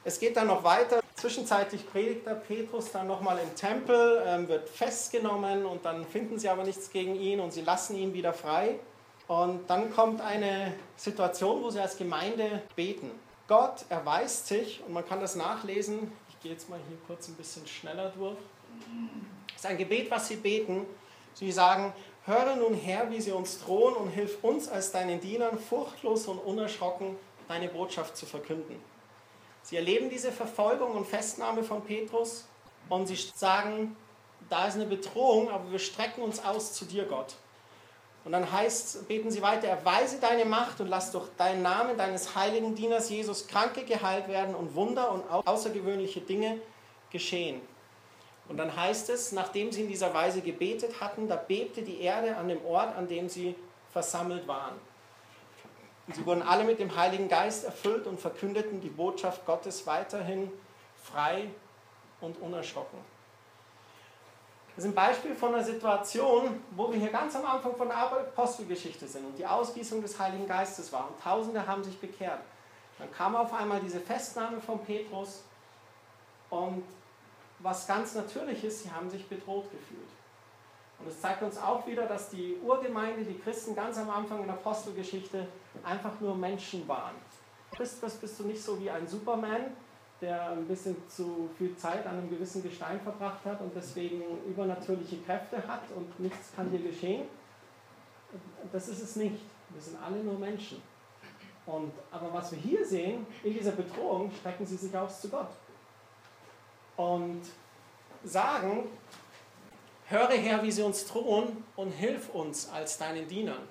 Es 0.04 0.20
geht 0.20 0.36
dann 0.36 0.48
noch 0.48 0.62
weiter. 0.62 1.00
Zwischenzeitlich 1.14 1.88
predigt 1.90 2.26
der 2.26 2.34
Petrus 2.34 2.92
dann 2.92 3.06
nochmal 3.06 3.38
im 3.38 3.54
Tempel, 3.54 4.22
ähm, 4.26 4.46
wird 4.48 4.68
festgenommen 4.68 5.64
und 5.64 5.84
dann 5.84 6.04
finden 6.04 6.38
sie 6.38 6.48
aber 6.48 6.62
nichts 6.62 6.90
gegen 6.90 7.16
ihn 7.16 7.40
und 7.40 7.52
sie 7.52 7.62
lassen 7.62 7.96
ihn 7.96 8.12
wieder 8.12 8.32
frei. 8.32 8.78
Und 9.26 9.68
dann 9.68 9.92
kommt 9.92 10.20
eine 10.20 10.74
Situation, 10.96 11.62
wo 11.62 11.70
sie 11.70 11.80
als 11.80 11.96
Gemeinde 11.96 12.62
beten. 12.76 13.10
Gott 13.48 13.84
erweist 13.88 14.46
sich, 14.46 14.82
und 14.86 14.92
man 14.92 15.06
kann 15.06 15.20
das 15.20 15.36
nachlesen, 15.36 16.12
ich 16.28 16.40
gehe 16.40 16.52
jetzt 16.52 16.68
mal 16.68 16.78
hier 16.88 16.98
kurz 17.06 17.28
ein 17.28 17.34
bisschen 17.34 17.66
schneller 17.66 18.10
durch. 18.10 18.36
Es 19.48 19.56
ist 19.56 19.66
ein 19.66 19.78
Gebet, 19.78 20.10
was 20.10 20.28
sie 20.28 20.36
beten. 20.36 20.86
Sie 21.36 21.52
sagen, 21.52 21.92
höre 22.24 22.56
nun 22.56 22.72
her, 22.72 23.08
wie 23.10 23.20
sie 23.20 23.32
uns 23.32 23.60
drohen 23.60 23.94
und 23.94 24.08
hilf 24.08 24.42
uns 24.42 24.70
als 24.70 24.90
deinen 24.90 25.20
Dienern 25.20 25.58
furchtlos 25.58 26.26
und 26.28 26.38
unerschrocken 26.38 27.14
deine 27.46 27.68
Botschaft 27.68 28.16
zu 28.16 28.24
verkünden. 28.24 28.80
Sie 29.62 29.76
erleben 29.76 30.08
diese 30.08 30.32
Verfolgung 30.32 30.92
und 30.92 31.06
Festnahme 31.06 31.62
von 31.62 31.84
Petrus 31.84 32.46
und 32.88 33.06
sie 33.06 33.16
sagen, 33.34 33.94
da 34.48 34.66
ist 34.66 34.76
eine 34.76 34.86
Bedrohung, 34.86 35.50
aber 35.50 35.70
wir 35.70 35.78
strecken 35.78 36.22
uns 36.22 36.42
aus 36.42 36.72
zu 36.72 36.86
dir, 36.86 37.04
Gott. 37.04 37.34
Und 38.24 38.32
dann 38.32 38.50
heißt, 38.50 39.06
beten 39.06 39.30
sie 39.30 39.42
weiter, 39.42 39.68
erweise 39.68 40.18
deine 40.18 40.46
Macht 40.46 40.80
und 40.80 40.88
lass 40.88 41.12
durch 41.12 41.28
deinen 41.36 41.60
Namen 41.60 41.98
deines 41.98 42.34
heiligen 42.34 42.74
Dieners 42.74 43.10
Jesus 43.10 43.46
Kranke 43.46 43.84
geheilt 43.84 44.26
werden 44.28 44.54
und 44.54 44.74
Wunder 44.74 45.12
und 45.12 45.22
außergewöhnliche 45.46 46.22
Dinge 46.22 46.60
geschehen. 47.10 47.60
Und 48.48 48.58
dann 48.58 48.74
heißt 48.76 49.10
es, 49.10 49.32
nachdem 49.32 49.72
sie 49.72 49.82
in 49.82 49.88
dieser 49.88 50.14
Weise 50.14 50.40
gebetet 50.40 51.00
hatten, 51.00 51.28
da 51.28 51.36
bebte 51.36 51.82
die 51.82 52.00
Erde 52.00 52.36
an 52.36 52.48
dem 52.48 52.64
Ort, 52.64 52.96
an 52.96 53.08
dem 53.08 53.28
sie 53.28 53.56
versammelt 53.92 54.46
waren. 54.46 54.74
Und 56.06 56.14
sie 56.14 56.24
wurden 56.24 56.42
alle 56.42 56.62
mit 56.62 56.78
dem 56.78 56.94
Heiligen 56.94 57.28
Geist 57.28 57.64
erfüllt 57.64 58.06
und 58.06 58.20
verkündeten 58.20 58.80
die 58.80 58.88
Botschaft 58.88 59.44
Gottes 59.44 59.86
weiterhin 59.86 60.52
frei 61.02 61.48
und 62.20 62.40
unerschrocken. 62.40 62.98
Das 64.76 64.84
ist 64.84 64.90
ein 64.90 64.94
Beispiel 64.94 65.34
von 65.34 65.54
einer 65.54 65.64
Situation, 65.64 66.62
wo 66.72 66.92
wir 66.92 67.00
hier 67.00 67.08
ganz 67.08 67.34
am 67.34 67.46
Anfang 67.46 67.74
von 67.74 67.88
der 67.88 67.96
Apostelgeschichte 67.96 69.08
sind 69.08 69.24
und 69.24 69.38
die 69.38 69.46
Ausgießung 69.46 70.02
des 70.02 70.18
Heiligen 70.18 70.46
Geistes 70.46 70.92
war 70.92 71.08
und 71.08 71.20
Tausende 71.20 71.66
haben 71.66 71.82
sich 71.82 71.98
bekehrt. 71.98 72.40
Dann 72.98 73.10
kam 73.10 73.34
auf 73.34 73.52
einmal 73.54 73.80
diese 73.80 74.00
Festnahme 74.00 74.60
von 74.60 74.78
Petrus 74.84 75.42
und 76.50 76.84
was 77.60 77.86
ganz 77.86 78.14
natürlich 78.14 78.64
ist, 78.64 78.82
sie 78.82 78.90
haben 78.90 79.08
sich 79.08 79.26
bedroht 79.28 79.70
gefühlt. 79.70 80.08
Und 80.98 81.08
es 81.08 81.20
zeigt 81.20 81.42
uns 81.42 81.58
auch 81.58 81.86
wieder, 81.86 82.06
dass 82.06 82.30
die 82.30 82.56
Urgemeinde, 82.62 83.24
die 83.24 83.38
Christen 83.38 83.74
ganz 83.74 83.98
am 83.98 84.10
Anfang 84.10 84.40
in 84.40 84.46
der 84.46 84.54
Apostelgeschichte 84.54 85.46
einfach 85.84 86.20
nur 86.20 86.34
Menschen 86.34 86.86
waren. 86.88 87.14
Christ 87.72 88.00
bist 88.00 88.40
du 88.40 88.44
nicht 88.44 88.62
so 88.62 88.80
wie 88.80 88.90
ein 88.90 89.06
Superman, 89.06 89.72
der 90.20 90.50
ein 90.52 90.66
bisschen 90.66 90.96
zu 91.08 91.50
viel 91.58 91.76
Zeit 91.76 92.06
an 92.06 92.18
einem 92.18 92.30
gewissen 92.30 92.62
Gestein 92.62 92.98
verbracht 93.00 93.44
hat 93.44 93.60
und 93.60 93.74
deswegen 93.74 94.22
übernatürliche 94.48 95.18
Kräfte 95.18 95.66
hat 95.66 95.82
und 95.94 96.18
nichts 96.18 96.52
kann 96.56 96.70
dir 96.70 96.78
geschehen. 96.78 97.26
Das 98.72 98.88
ist 98.88 99.02
es 99.02 99.16
nicht. 99.16 99.42
Wir 99.70 99.80
sind 99.80 99.98
alle 100.02 100.22
nur 100.22 100.38
Menschen. 100.38 100.80
Und, 101.66 101.92
aber 102.10 102.32
was 102.32 102.52
wir 102.52 102.58
hier 102.58 102.86
sehen, 102.86 103.26
in 103.42 103.52
dieser 103.52 103.72
Bedrohung 103.72 104.30
strecken 104.30 104.64
sie 104.64 104.76
sich 104.76 104.96
aus 104.96 105.20
zu 105.20 105.28
Gott. 105.28 105.48
Und 106.96 107.42
sagen, 108.24 108.88
höre 110.08 110.30
her, 110.30 110.62
wie 110.62 110.72
sie 110.72 110.82
uns 110.82 111.06
drohen 111.06 111.64
und 111.76 111.90
hilf 111.90 112.30
uns 112.30 112.68
als 112.70 112.98
deinen 112.98 113.28
Dienern. 113.28 113.68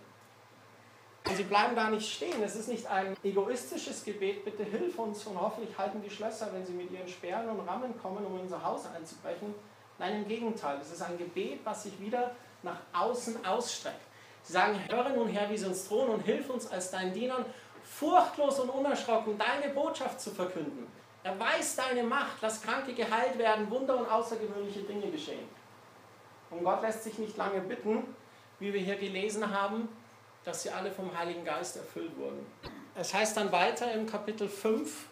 Und 1.28 1.36
sie 1.36 1.44
bleiben 1.44 1.76
da 1.76 1.90
nicht 1.90 2.08
stehen. 2.08 2.42
Es 2.44 2.56
ist 2.56 2.70
nicht 2.70 2.86
ein 2.86 3.16
egoistisches 3.24 4.04
Gebet, 4.04 4.46
bitte 4.46 4.64
hilf 4.64 5.00
uns 5.00 5.26
und 5.26 5.40
hoffentlich 5.40 5.76
halten 5.76 6.02
die 6.02 6.10
Schlösser, 6.10 6.50
wenn 6.54 6.66
sie 6.66 6.74
mit 6.74 6.92
ihren 6.92 7.08
Sperren 7.08 7.50
und 7.50 7.68
Rammen 7.68 8.00
kommen, 8.00 8.24
um 8.26 8.36
in 8.36 8.42
unser 8.42 8.64
Haus 8.64 8.86
einzubrechen. 8.86 9.56
Nein, 9.98 10.18
im 10.18 10.28
Gegenteil. 10.28 10.78
Es 10.82 10.92
ist 10.92 11.02
ein 11.02 11.18
Gebet, 11.18 11.62
was 11.64 11.84
sich 11.84 12.00
wieder 12.00 12.36
nach 12.62 12.78
außen 12.94 13.44
ausstreckt. 13.46 14.02
Sie 14.44 14.54
sagen, 14.54 14.80
höre 14.88 15.10
nun 15.10 15.28
her, 15.28 15.50
wie 15.50 15.58
sie 15.58 15.66
uns 15.66 15.88
drohen 15.88 16.10
und 16.10 16.22
hilf 16.22 16.50
uns 16.50 16.68
als 16.68 16.92
deinen 16.92 17.14
Dienern, 17.14 17.46
furchtlos 17.84 18.60
und 18.60 18.70
unerschrocken 18.70 19.38
deine 19.38 19.74
Botschaft 19.74 20.22
zu 20.22 20.30
verkünden. 20.30 20.86
Erweis 21.26 21.76
deine 21.76 22.04
Macht, 22.04 22.38
lass 22.42 22.62
Kranke 22.62 22.94
geheilt 22.94 23.36
werden, 23.40 23.68
Wunder 23.72 23.98
und 23.98 24.08
außergewöhnliche 24.08 24.82
Dinge 24.82 25.10
geschehen. 25.10 25.50
Und 26.52 26.64
Gott 26.64 26.84
lässt 26.84 27.04
sich 27.04 27.18
nicht 27.18 27.36
lange 27.36 27.62
bitten, 27.62 28.04
wie 28.60 28.72
wir 28.72 28.80
hier 28.80 28.96
gelesen 28.96 29.50
haben, 29.52 29.90
dass 30.44 30.62
sie 30.62 30.70
alle 30.70 30.92
vom 30.92 31.18
Heiligen 31.18 31.44
Geist 31.44 31.78
erfüllt 31.78 32.16
wurden. 32.16 32.46
Es 32.94 33.12
heißt 33.12 33.36
dann 33.38 33.52
weiter 33.52 33.92
im 33.94 34.06
Kapitel 34.06 34.48
5, 34.48 35.08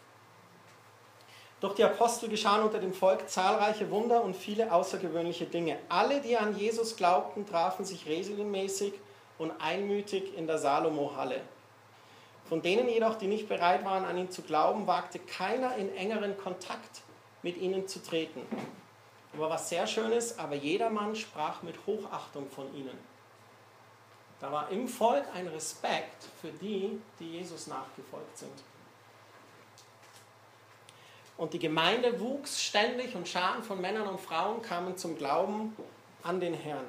durch 1.60 1.74
die 1.74 1.84
Apostel 1.84 2.29
geschahen 2.29 2.62
unter 2.62 2.77
dem 2.77 2.93
Volk 2.93 3.27
zahlreiche 3.27 3.89
Wunder 3.89 4.24
und 4.24 4.36
viele 4.36 4.72
außergewöhnliche 4.72 5.46
Dinge. 5.46 5.79
Alle, 5.89 6.22
die 6.22 6.38
an 6.38 6.55
Jesus 6.55 6.96
glaubten, 6.96 7.48
trafen 7.48 7.86
sich 7.86 8.05
regelmäßig 8.05 8.93
und 9.39 9.51
einmütig 9.60 10.38
in 10.38 10.46
der 10.46 10.60
Salomo-Halle. 10.60 11.41
Von 12.53 12.62
denen 12.62 12.88
jedoch, 12.88 13.15
die 13.15 13.25
nicht 13.25 13.50
bereit 13.50 13.83
waren, 13.83 14.05
an 14.05 14.15
ihn 14.15 14.29
zu 14.29 14.43
glauben, 14.43 14.86
wagte 14.86 15.17
keiner 15.17 15.75
in 15.75 15.91
engeren 15.95 16.38
Kontakt 16.38 17.01
mit 17.41 17.57
ihnen 17.57 17.88
zu 17.88 17.98
treten. 18.03 18.43
Aber 19.33 19.50
was 19.50 19.69
sehr 19.69 19.88
schön 19.88 20.12
ist, 20.12 20.38
aber 20.39 20.53
jedermann 20.53 21.15
sprach 21.15 21.63
mit 21.63 21.75
Hochachtung 21.88 22.48
von 22.51 22.72
ihnen. 22.75 22.95
Da 24.39 24.51
war 24.51 24.69
im 24.69 24.88
Volk 24.88 25.24
ein 25.33 25.48
Respekt 25.48 26.27
für 26.41 26.50
die, 26.50 27.01
die 27.19 27.31
Jesus 27.31 27.65
nachgefolgt 27.65 28.38
sind. 28.38 28.63
Und 31.38 31.53
die 31.53 31.60
Gemeinde 31.60 32.19
wuchs 32.19 32.62
ständig 32.62 33.15
und 33.15 33.27
Scharen 33.27 33.63
von 33.63 33.81
Männern 33.81 34.07
und 34.07 34.22
Frauen 34.22 34.62
kamen 34.62 34.95
zum 34.95 35.17
Glauben 35.17 35.75
an 36.22 36.39
den 36.39 36.53
Herrn. 36.53 36.86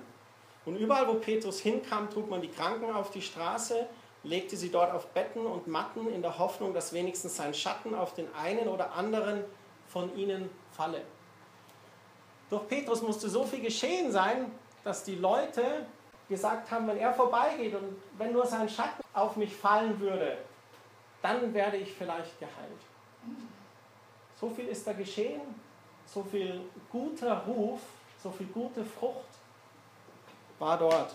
Und 0.66 0.76
überall, 0.76 1.08
wo 1.08 1.14
Petrus 1.14 1.60
hinkam, 1.60 2.10
trug 2.10 2.28
man 2.28 2.42
die 2.42 2.48
Kranken 2.48 2.92
auf 2.92 3.12
die 3.12 3.22
Straße, 3.22 3.88
legte 4.24 4.56
sie 4.56 4.70
dort 4.70 4.92
auf 4.92 5.06
Betten 5.08 5.46
und 5.46 5.66
Matten 5.66 6.12
in 6.12 6.22
der 6.22 6.38
Hoffnung, 6.38 6.74
dass 6.74 6.92
wenigstens 6.92 7.36
sein 7.36 7.54
Schatten 7.54 7.94
auf 7.94 8.14
den 8.14 8.26
einen 8.34 8.68
oder 8.68 8.92
anderen 8.92 9.44
von 9.86 10.14
ihnen 10.16 10.50
falle. 10.72 11.02
Durch 12.50 12.66
Petrus 12.68 13.02
musste 13.02 13.28
so 13.28 13.44
viel 13.44 13.60
geschehen 13.60 14.10
sein, 14.10 14.50
dass 14.82 15.04
die 15.04 15.16
Leute 15.16 15.86
gesagt 16.28 16.70
haben, 16.70 16.86
wenn 16.88 16.96
er 16.96 17.12
vorbeigeht 17.12 17.74
und 17.74 17.96
wenn 18.16 18.32
nur 18.32 18.46
sein 18.46 18.68
Schatten 18.68 19.02
auf 19.12 19.36
mich 19.36 19.54
fallen 19.54 19.98
würde, 20.00 20.38
dann 21.22 21.52
werde 21.54 21.76
ich 21.76 21.92
vielleicht 21.92 22.38
geheilt. 22.38 22.80
So 24.40 24.50
viel 24.50 24.68
ist 24.68 24.86
da 24.86 24.92
geschehen, 24.92 25.40
so 26.06 26.22
viel 26.22 26.60
guter 26.90 27.44
Ruf, 27.46 27.80
so 28.22 28.30
viel 28.30 28.46
gute 28.46 28.84
Frucht 28.84 29.24
war 30.58 30.78
dort. 30.78 31.14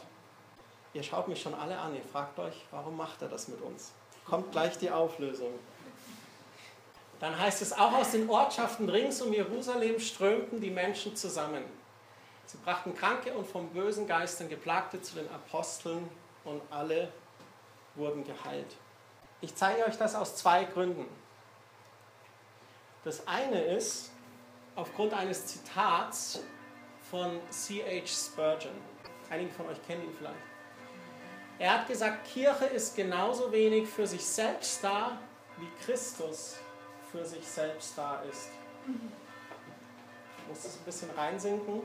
Ihr 0.93 1.03
schaut 1.03 1.27
mich 1.27 1.41
schon 1.41 1.53
alle 1.53 1.77
an, 1.77 1.95
ihr 1.95 2.03
fragt 2.03 2.39
euch, 2.39 2.55
warum 2.71 2.97
macht 2.97 3.21
er 3.21 3.27
das 3.27 3.47
mit 3.47 3.61
uns? 3.61 3.91
Kommt 4.25 4.51
gleich 4.51 4.77
die 4.77 4.89
Auflösung. 4.89 5.53
Dann 7.19 7.37
heißt 7.37 7.61
es, 7.61 7.73
auch 7.73 7.93
aus 7.93 8.11
den 8.11 8.29
Ortschaften 8.29 8.89
rings 8.89 9.21
um 9.21 9.33
Jerusalem 9.33 9.99
strömten 9.99 10.61
die 10.61 10.71
Menschen 10.71 11.15
zusammen. 11.15 11.63
Sie 12.45 12.57
brachten 12.57 12.95
Kranke 12.95 13.33
und 13.33 13.45
vom 13.45 13.69
bösen 13.69 14.07
Geistern 14.07 14.49
Geplagte 14.49 15.01
zu 15.01 15.15
den 15.15 15.29
Aposteln 15.29 16.09
und 16.45 16.61
alle 16.71 17.11
wurden 17.95 18.23
geheilt. 18.23 18.75
Ich 19.41 19.55
zeige 19.55 19.85
euch 19.85 19.97
das 19.97 20.15
aus 20.15 20.35
zwei 20.35 20.63
Gründen. 20.63 21.05
Das 23.03 23.27
eine 23.27 23.61
ist 23.61 24.11
aufgrund 24.75 25.13
eines 25.13 25.45
Zitats 25.45 26.43
von 27.11 27.39
C.H. 27.49 28.07
Spurgeon. 28.07 28.73
Einige 29.29 29.51
von 29.51 29.67
euch 29.67 29.85
kennen 29.85 30.03
ihn 30.03 30.13
vielleicht. 30.17 30.48
Er 31.59 31.73
hat 31.73 31.87
gesagt, 31.87 32.25
Kirche 32.25 32.65
ist 32.65 32.95
genauso 32.95 33.51
wenig 33.51 33.87
für 33.87 34.07
sich 34.07 34.25
selbst 34.25 34.81
da, 34.81 35.19
wie 35.57 35.67
Christus 35.83 36.55
für 37.11 37.25
sich 37.25 37.45
selbst 37.45 37.97
da 37.97 38.21
ist. 38.21 38.47
Ich 38.87 40.47
muss 40.47 40.63
das 40.63 40.77
ein 40.77 40.85
bisschen 40.85 41.09
reinsinken. 41.11 41.81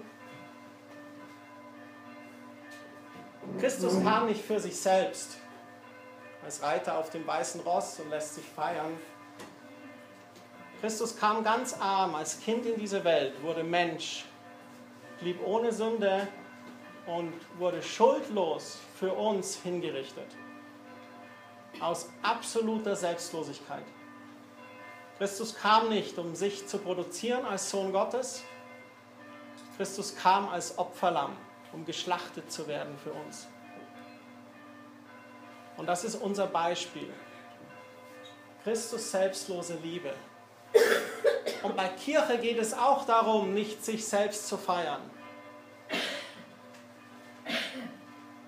Christus 3.58 4.02
kam 4.02 4.26
nicht 4.26 4.44
für 4.44 4.60
sich 4.60 4.76
selbst 4.76 5.38
als 6.44 6.62
Reiter 6.62 6.96
auf 6.96 7.10
dem 7.10 7.26
weißen 7.26 7.60
Ross 7.62 7.98
und 7.98 8.10
lässt 8.10 8.36
sich 8.36 8.44
feiern. 8.44 8.96
Christus 10.80 11.16
kam 11.16 11.42
ganz 11.42 11.74
arm 11.80 12.14
als 12.14 12.38
Kind 12.40 12.64
in 12.66 12.78
diese 12.78 13.02
Welt, 13.04 13.42
wurde 13.42 13.64
Mensch, 13.64 14.24
blieb 15.18 15.40
ohne 15.44 15.72
Sünde 15.72 16.28
und 17.06 17.32
wurde 17.58 17.82
schuldlos 17.82 18.78
für 18.98 19.12
uns 19.12 19.56
hingerichtet. 19.56 20.28
Aus 21.80 22.08
absoluter 22.22 22.96
Selbstlosigkeit. 22.96 23.84
Christus 25.18 25.54
kam 25.54 25.88
nicht, 25.90 26.18
um 26.18 26.34
sich 26.34 26.66
zu 26.66 26.78
produzieren 26.78 27.44
als 27.44 27.70
Sohn 27.70 27.92
Gottes. 27.92 28.42
Christus 29.76 30.16
kam 30.16 30.48
als 30.48 30.78
Opferlamm, 30.78 31.36
um 31.72 31.84
geschlachtet 31.84 32.50
zu 32.50 32.66
werden 32.66 32.96
für 33.02 33.12
uns. 33.12 33.46
Und 35.76 35.86
das 35.86 36.04
ist 36.04 36.16
unser 36.16 36.46
Beispiel. 36.46 37.12
Christus 38.62 39.10
selbstlose 39.10 39.74
Liebe. 39.82 40.14
Und 41.62 41.76
bei 41.76 41.88
Kirche 41.88 42.38
geht 42.38 42.58
es 42.58 42.72
auch 42.72 43.04
darum, 43.04 43.52
nicht 43.52 43.84
sich 43.84 44.06
selbst 44.06 44.48
zu 44.48 44.56
feiern. 44.56 45.02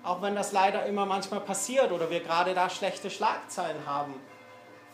Auch 0.07 0.21
wenn 0.21 0.35
das 0.35 0.53
leider 0.53 0.85
immer 0.85 1.05
manchmal 1.05 1.41
passiert 1.41 1.91
oder 1.91 2.09
wir 2.09 2.21
gerade 2.21 2.53
da 2.53 2.69
schlechte 2.69 3.09
Schlagzeilen 3.09 3.85
haben 3.85 4.13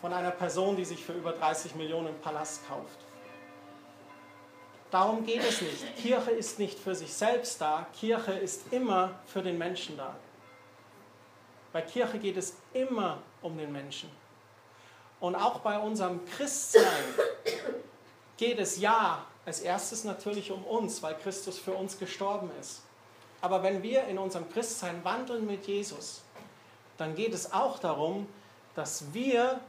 von 0.00 0.12
einer 0.12 0.32
Person, 0.32 0.74
die 0.74 0.84
sich 0.84 1.04
für 1.04 1.12
über 1.12 1.30
30 1.30 1.76
Millionen 1.76 2.08
einen 2.08 2.20
Palast 2.20 2.66
kauft. 2.66 2.98
Darum 4.90 5.24
geht 5.24 5.44
es 5.48 5.60
nicht. 5.60 5.96
Kirche 5.98 6.32
ist 6.32 6.58
nicht 6.58 6.80
für 6.80 6.96
sich 6.96 7.14
selbst 7.14 7.60
da, 7.60 7.86
Kirche 7.92 8.32
ist 8.32 8.72
immer 8.72 9.12
für 9.24 9.40
den 9.40 9.56
Menschen 9.56 9.96
da. 9.96 10.16
Bei 11.72 11.82
Kirche 11.82 12.18
geht 12.18 12.36
es 12.36 12.56
immer 12.72 13.18
um 13.40 13.56
den 13.56 13.70
Menschen. 13.70 14.10
Und 15.20 15.36
auch 15.36 15.60
bei 15.60 15.78
unserem 15.78 16.24
Christsein 16.24 17.04
geht 18.36 18.58
es 18.58 18.80
ja 18.80 19.24
als 19.46 19.60
erstes 19.60 20.02
natürlich 20.02 20.50
um 20.50 20.64
uns, 20.64 21.04
weil 21.04 21.14
Christus 21.14 21.56
für 21.56 21.72
uns 21.72 22.00
gestorben 22.00 22.50
ist. 22.60 22.83
Aber 23.44 23.62
wenn 23.62 23.82
wir 23.82 24.04
in 24.04 24.16
unserem 24.16 24.48
Christsein 24.48 25.04
wandeln 25.04 25.44
mit 25.44 25.66
Jesus, 25.66 26.22
dann 26.96 27.14
geht 27.14 27.34
es 27.34 27.52
auch 27.52 27.78
darum, 27.78 28.26
dass 28.74 29.12
wir 29.12 29.60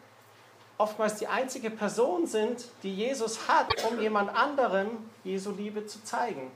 oftmals 0.78 1.16
die 1.16 1.28
einzige 1.28 1.70
Person 1.70 2.26
sind, 2.26 2.70
die 2.84 2.96
Jesus 2.96 3.50
hat, 3.50 3.68
um 3.84 4.00
jemand 4.00 4.34
anderem 4.34 4.88
Jesu 5.26 5.52
Liebe 5.52 5.86
zu 5.86 6.02
zeigen. 6.06 6.50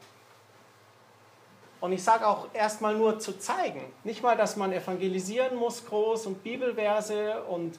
Und 1.81 1.91
ich 1.91 2.01
sage 2.01 2.25
auch 2.25 2.47
erstmal 2.53 2.95
nur 2.95 3.19
zu 3.19 3.37
zeigen. 3.37 3.81
Nicht 4.05 4.23
mal, 4.23 4.37
dass 4.37 4.55
man 4.55 4.71
evangelisieren 4.71 5.57
muss 5.57 5.85
groß 5.85 6.25
und 6.25 6.41
Bibelverse 6.41 7.43
und 7.43 7.77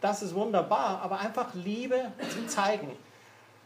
das 0.00 0.22
ist 0.22 0.34
wunderbar, 0.34 1.02
aber 1.02 1.20
einfach 1.20 1.52
Liebe 1.52 2.12
zu 2.30 2.46
zeigen. 2.46 2.96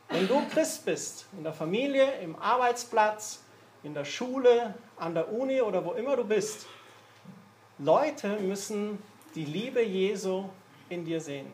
Wenn 0.08 0.26
du 0.26 0.44
Christ 0.52 0.84
bist, 0.84 1.26
in 1.38 1.44
der 1.44 1.52
Familie, 1.52 2.18
im 2.20 2.34
Arbeitsplatz, 2.34 3.44
in 3.82 3.94
der 3.94 4.04
Schule, 4.04 4.74
an 4.96 5.14
der 5.14 5.32
Uni 5.32 5.60
oder 5.62 5.84
wo 5.84 5.92
immer 5.92 6.16
du 6.16 6.24
bist, 6.24 6.66
Leute 7.78 8.28
müssen 8.40 9.02
die 9.34 9.44
Liebe 9.44 9.82
Jesu 9.82 10.44
in 10.88 11.04
dir 11.04 11.20
sehen. 11.20 11.52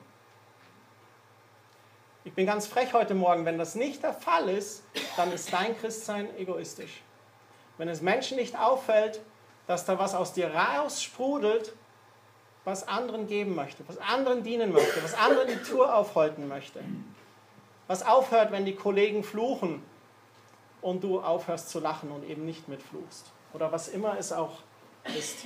Ich 2.24 2.32
bin 2.32 2.46
ganz 2.46 2.66
frech 2.66 2.92
heute 2.92 3.14
Morgen, 3.14 3.44
wenn 3.44 3.58
das 3.58 3.76
nicht 3.76 4.02
der 4.02 4.12
Fall 4.12 4.48
ist, 4.48 4.82
dann 5.16 5.30
ist 5.30 5.52
dein 5.52 5.78
Christsein 5.78 6.28
egoistisch. 6.36 7.02
Wenn 7.78 7.88
es 7.88 8.00
Menschen 8.00 8.36
nicht 8.36 8.58
auffällt, 8.58 9.20
dass 9.68 9.84
da 9.84 9.98
was 9.98 10.14
aus 10.14 10.32
dir 10.32 10.52
raussprudelt, 10.52 11.74
was 12.64 12.88
anderen 12.88 13.28
geben 13.28 13.54
möchte, 13.54 13.84
was 13.86 13.98
anderen 13.98 14.42
dienen 14.42 14.72
möchte, 14.72 15.02
was 15.04 15.14
anderen 15.14 15.46
die 15.46 15.62
Tour 15.62 15.94
aufhalten 15.94 16.48
möchte. 16.48 16.82
Was 17.86 18.04
aufhört, 18.04 18.50
wenn 18.50 18.64
die 18.64 18.74
Kollegen 18.74 19.22
fluchen 19.22 19.80
und 20.86 21.02
du 21.02 21.20
aufhörst 21.20 21.68
zu 21.68 21.80
lachen 21.80 22.12
und 22.12 22.22
eben 22.22 22.44
nicht 22.44 22.68
mitfluchst. 22.68 23.26
Oder 23.52 23.72
was 23.72 23.88
immer 23.88 24.16
es 24.18 24.32
auch 24.32 24.58
ist. 25.18 25.38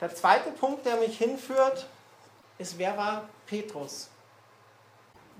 Der 0.00 0.12
zweite 0.12 0.50
Punkt, 0.50 0.84
der 0.84 0.96
mich 0.96 1.16
hinführt, 1.16 1.86
ist, 2.58 2.78
wer 2.78 2.98
war 2.98 3.28
Petrus? 3.46 4.08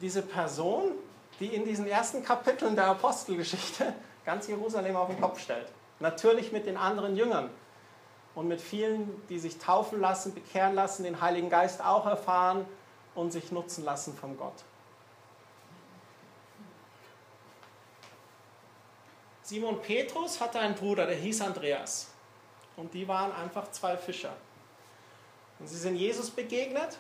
Diese 0.01 0.23
Person, 0.23 0.93
die 1.41 1.47
in 1.47 1.65
diesen 1.65 1.89
ersten 1.89 2.23
Kapiteln 2.23 2.77
der 2.77 2.87
Apostelgeschichte 2.87 3.93
ganz 4.25 4.47
Jerusalem 4.47 4.95
auf 4.95 5.09
den 5.09 5.21
Kopf 5.21 5.41
stellt. 5.41 5.67
Natürlich 5.99 6.53
mit 6.53 6.67
den 6.67 6.77
anderen 6.77 7.17
Jüngern 7.17 7.51
und 8.37 8.47
mit 8.47 8.61
vielen, 8.61 9.27
die 9.27 9.41
sich 9.41 9.59
taufen 9.59 10.01
lassen, 10.01 10.35
bekehren 10.35 10.77
lassen, 10.77 11.03
den 11.03 11.21
Heiligen 11.21 11.51
Geist 11.51 11.85
auch 11.85 12.07
erfahren 12.07 12.65
und 13.17 13.33
sich 13.33 13.51
nutzen 13.51 13.85
lassen 13.85 14.15
von 14.15 14.37
Gott. 14.37 14.63
Simon 19.53 19.83
Petrus 19.83 20.41
hatte 20.41 20.59
einen 20.61 20.75
Bruder, 20.75 21.05
der 21.05 21.17
hieß 21.17 21.43
Andreas. 21.43 22.11
Und 22.75 22.95
die 22.95 23.07
waren 23.07 23.31
einfach 23.33 23.71
zwei 23.71 23.99
Fischer. 23.99 24.35
Und 25.59 25.67
sie 25.67 25.77
sind 25.77 25.97
Jesus 25.97 26.31
begegnet 26.31 26.97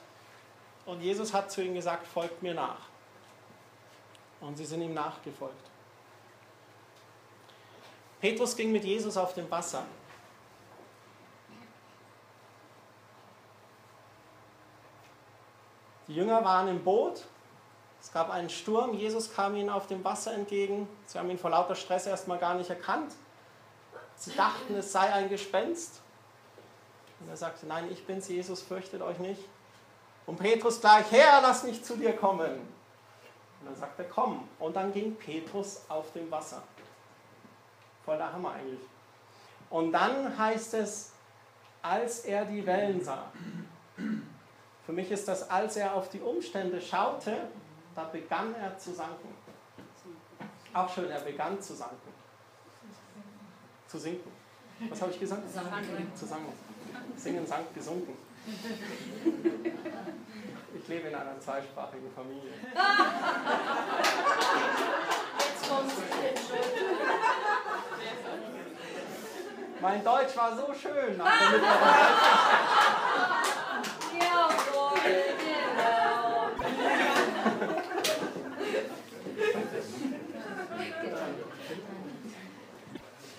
und 0.84 1.00
Jesus 1.00 1.32
hat 1.32 1.50
zu 1.50 1.62
ihnen 1.62 1.72
gesagt, 1.72 2.06
folgt 2.06 2.42
mir 2.42 2.52
nach. 2.52 2.80
Und 4.42 4.58
sie 4.58 4.66
sind 4.66 4.82
ihm 4.82 4.92
nachgefolgt. 4.92 5.70
Petrus 8.20 8.54
ging 8.54 8.70
mit 8.70 8.84
Jesus 8.84 9.16
auf 9.16 9.32
dem 9.32 9.50
Wasser. 9.50 9.86
Die 16.06 16.14
Jünger 16.14 16.44
waren 16.44 16.68
im 16.68 16.84
Boot 16.84 17.24
es 18.02 18.12
gab 18.12 18.30
einen 18.30 18.50
Sturm, 18.50 18.94
Jesus 18.94 19.32
kam 19.32 19.54
ihnen 19.54 19.70
auf 19.70 19.86
dem 19.86 20.02
Wasser 20.02 20.34
entgegen. 20.34 20.88
Sie 21.06 21.18
haben 21.18 21.30
ihn 21.30 21.38
vor 21.38 21.50
lauter 21.50 21.76
Stress 21.76 22.06
erstmal 22.06 22.38
gar 22.38 22.54
nicht 22.54 22.68
erkannt. 22.68 23.12
Sie 24.16 24.34
dachten, 24.34 24.74
es 24.74 24.90
sei 24.90 25.12
ein 25.12 25.28
Gespenst. 25.28 26.00
Und 27.20 27.28
er 27.28 27.36
sagte, 27.36 27.64
nein, 27.64 27.88
ich 27.92 28.04
bin's, 28.04 28.28
Jesus, 28.28 28.60
fürchtet 28.60 29.02
euch 29.02 29.18
nicht. 29.20 29.40
Und 30.26 30.36
Petrus 30.36 30.80
gleich, 30.80 31.10
Herr, 31.12 31.40
lass 31.42 31.62
mich 31.62 31.84
zu 31.84 31.96
dir 31.96 32.16
kommen. 32.16 32.50
Und 32.50 33.66
dann 33.66 33.76
sagt 33.76 33.96
er, 34.00 34.06
komm. 34.06 34.48
Und 34.58 34.74
dann 34.74 34.92
ging 34.92 35.14
Petrus 35.14 35.82
auf 35.88 36.12
dem 36.12 36.28
Wasser. 36.28 36.60
Voll 38.04 38.16
der 38.16 38.32
Hammer 38.32 38.50
eigentlich. 38.52 38.80
Und 39.70 39.92
dann 39.92 40.36
heißt 40.36 40.74
es, 40.74 41.12
als 41.80 42.20
er 42.20 42.46
die 42.46 42.66
Wellen 42.66 43.02
sah. 43.02 43.30
Für 44.84 44.92
mich 44.92 45.12
ist 45.12 45.28
das, 45.28 45.48
als 45.48 45.76
er 45.76 45.94
auf 45.94 46.08
die 46.08 46.20
Umstände 46.20 46.80
schaute, 46.80 47.46
da 47.94 48.04
begann 48.04 48.54
er 48.54 48.78
zu 48.78 48.92
sanken. 48.94 49.34
Auch 50.74 50.92
schön, 50.92 51.10
er 51.10 51.20
begann 51.20 51.60
zu 51.60 51.74
sanken. 51.74 52.12
Zu 53.86 53.98
sinken. 53.98 54.32
Was 54.88 55.02
habe 55.02 55.12
ich 55.12 55.20
gesagt? 55.20 55.42
Sanken. 55.52 56.12
Zu 56.14 56.26
sanken. 56.26 56.52
Singen, 57.16 57.46
sank, 57.46 57.74
gesunken. 57.74 58.16
Ich 60.74 60.88
lebe 60.88 61.08
in 61.08 61.14
einer 61.14 61.38
zweisprachigen 61.38 62.10
Familie. 62.12 62.50
Jetzt 65.38 65.68
kommst 65.68 65.96
du. 65.96 66.02
Mein 69.80 70.04
Deutsch 70.04 70.36
war 70.36 70.56
so 70.56 70.72
schön 70.74 71.16
nach 71.16 71.38
der 71.38 71.50
mittleren 71.50 71.78
Jawohl, 74.18 75.00
genau. 75.38 76.50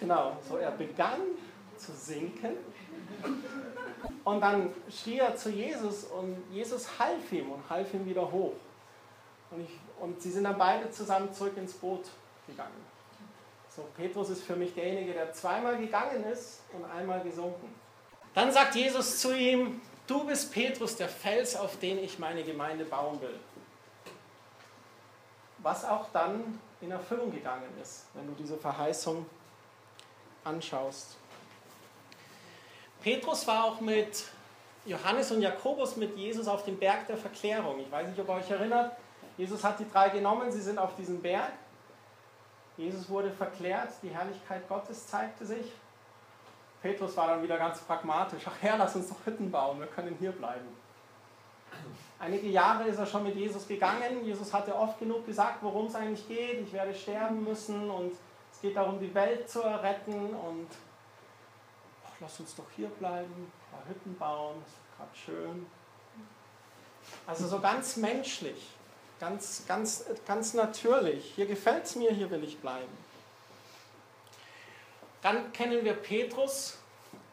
Genau, 0.03 0.35
so 0.45 0.57
er 0.57 0.71
begann 0.71 1.21
zu 1.77 1.93
sinken 1.93 2.57
und 4.25 4.41
dann 4.41 4.73
schrie 4.91 5.19
er 5.19 5.33
zu 5.33 5.49
Jesus 5.49 6.03
und 6.03 6.43
Jesus 6.51 6.99
half 6.99 7.31
ihm 7.31 7.49
und 7.49 7.63
half 7.69 7.93
ihm 7.93 8.05
wieder 8.05 8.29
hoch. 8.29 8.51
Und, 9.49 9.61
ich, 9.61 9.69
und 10.01 10.21
sie 10.21 10.29
sind 10.29 10.43
dann 10.43 10.57
beide 10.57 10.91
zusammen 10.91 11.33
zurück 11.33 11.55
ins 11.55 11.71
Boot 11.71 12.09
gegangen. 12.45 12.85
So, 13.73 13.85
Petrus 13.95 14.31
ist 14.31 14.43
für 14.43 14.57
mich 14.57 14.73
derjenige, 14.73 15.13
der 15.13 15.31
zweimal 15.31 15.77
gegangen 15.77 16.25
ist 16.25 16.63
und 16.73 16.83
einmal 16.83 17.21
gesunken. 17.21 17.73
Dann 18.33 18.51
sagt 18.51 18.75
Jesus 18.75 19.19
zu 19.19 19.33
ihm, 19.33 19.79
du 20.05 20.25
bist 20.25 20.51
Petrus, 20.51 20.97
der 20.97 21.07
Fels, 21.07 21.55
auf 21.55 21.79
den 21.79 21.97
ich 21.99 22.19
meine 22.19 22.43
Gemeinde 22.43 22.83
bauen 22.83 23.21
will. 23.21 23.39
Was 25.59 25.85
auch 25.85 26.09
dann 26.11 26.59
in 26.81 26.91
Erfüllung 26.91 27.31
gegangen 27.31 27.69
ist, 27.81 28.07
wenn 28.15 28.27
du 28.27 28.33
diese 28.33 28.57
Verheißung 28.57 29.25
anschaust. 30.43 31.17
Petrus 33.01 33.45
war 33.47 33.65
auch 33.65 33.81
mit 33.81 34.25
Johannes 34.85 35.31
und 35.31 35.41
Jakobus 35.41 35.97
mit 35.97 36.15
Jesus 36.17 36.47
auf 36.47 36.63
dem 36.65 36.77
Berg 36.77 37.07
der 37.07 37.17
Verklärung. 37.17 37.79
Ich 37.79 37.91
weiß 37.91 38.07
nicht, 38.07 38.19
ob 38.19 38.29
ihr 38.29 38.35
euch 38.35 38.49
erinnert. 38.49 38.95
Jesus 39.37 39.63
hat 39.63 39.79
die 39.79 39.89
drei 39.89 40.09
genommen, 40.09 40.51
sie 40.51 40.61
sind 40.61 40.77
auf 40.77 40.95
diesem 40.95 41.21
Berg. 41.21 41.51
Jesus 42.77 43.09
wurde 43.09 43.31
verklärt, 43.31 43.89
die 44.01 44.09
Herrlichkeit 44.09 44.67
Gottes 44.67 45.07
zeigte 45.07 45.45
sich. 45.45 45.71
Petrus 46.81 47.15
war 47.15 47.27
dann 47.27 47.43
wieder 47.43 47.57
ganz 47.57 47.79
pragmatisch. 47.79 48.43
Ach 48.45 48.55
Herr, 48.61 48.77
lass 48.77 48.95
uns 48.95 49.09
doch 49.09 49.25
Hütten 49.25 49.49
bauen, 49.49 49.79
wir 49.79 49.87
können 49.87 50.15
hier 50.19 50.31
bleiben. 50.31 50.67
Einige 52.19 52.47
Jahre 52.47 52.85
ist 52.85 52.99
er 52.99 53.05
schon 53.05 53.23
mit 53.23 53.35
Jesus 53.35 53.67
gegangen. 53.67 54.23
Jesus 54.23 54.53
hatte 54.53 54.75
oft 54.75 54.99
genug 54.99 55.25
gesagt, 55.25 55.57
worum 55.61 55.87
es 55.87 55.95
eigentlich 55.95 56.27
geht. 56.27 56.61
Ich 56.61 56.71
werde 56.71 56.93
sterben 56.93 57.43
müssen 57.43 57.89
und 57.89 58.13
geht 58.63 58.77
darum, 58.77 58.97
die 58.99 59.13
Welt 59.13 59.47
zu 59.47 59.61
erretten. 59.61 60.33
Und 60.33 60.69
ach, 62.07 62.15
lass 62.21 62.39
uns 62.39 62.55
doch 62.55 62.65
hier 62.75 62.87
bleiben, 62.87 63.31
ein 63.31 63.51
paar 63.71 63.87
Hütten 63.87 64.15
bauen, 64.17 64.55
das 64.63 64.73
ist 64.73 64.97
gerade 64.97 65.37
schön. 65.37 65.65
Also 67.27 67.47
so 67.47 67.59
ganz 67.59 67.97
menschlich, 67.97 68.69
ganz, 69.19 69.65
ganz, 69.67 70.05
ganz 70.25 70.53
natürlich. 70.53 71.33
Hier 71.35 71.45
gefällt 71.45 71.83
es 71.83 71.95
mir, 71.95 72.11
hier 72.11 72.31
will 72.31 72.43
ich 72.43 72.59
bleiben. 72.59 72.97
Dann 75.21 75.51
kennen 75.51 75.83
wir 75.83 75.93
Petrus 75.93 76.77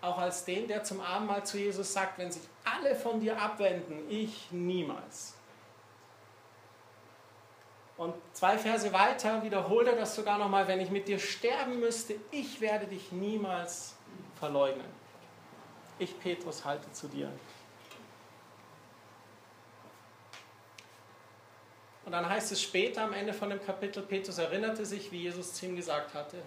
auch 0.01 0.19
als 0.19 0.45
den, 0.45 0.67
der 0.67 0.83
zum 0.83 1.01
Abendmahl 1.01 1.45
zu 1.45 1.59
Jesus 1.59 1.93
sagt, 1.93 2.19
wenn 2.19 2.33
sich 2.33 2.43
alle 2.65 2.97
von 2.97 3.21
dir 3.21 3.41
abwenden, 3.41 4.09
ich 4.09 4.51
niemals. 4.51 5.35
Und 8.01 8.15
zwei 8.33 8.57
Verse 8.57 8.91
weiter 8.95 9.43
wiederholt 9.43 9.87
er 9.87 9.95
das 9.95 10.15
sogar 10.15 10.39
nochmal, 10.39 10.67
wenn 10.67 10.81
ich 10.81 10.89
mit 10.89 11.07
dir 11.07 11.19
sterben 11.19 11.81
müsste, 11.81 12.15
ich 12.31 12.59
werde 12.63 12.87
dich 12.87 13.13
niemals 13.13 13.95
verleugnen. 14.39 14.87
Ich, 15.99 16.19
Petrus, 16.19 16.65
halte 16.65 16.91
zu 16.93 17.09
dir. 17.09 17.31
Und 22.07 22.13
dann 22.13 22.27
heißt 22.27 22.51
es 22.53 22.63
später 22.63 23.03
am 23.03 23.13
Ende 23.13 23.35
von 23.35 23.51
dem 23.51 23.63
Kapitel, 23.63 24.03
Petrus 24.03 24.39
erinnerte 24.39 24.87
sich, 24.87 25.13
wie 25.13 25.19
Jesus 25.25 25.53
zu 25.53 25.67
ihm 25.67 25.77
gesagt 25.77 26.15
hatte, 26.15 26.39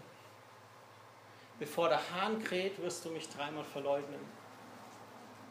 bevor 1.60 1.88
der 1.88 2.02
Hahn 2.16 2.44
kräht, 2.44 2.82
wirst 2.82 3.06
du 3.06 3.10
mich 3.12 3.30
dreimal 3.30 3.64
verleugnen. 3.64 4.22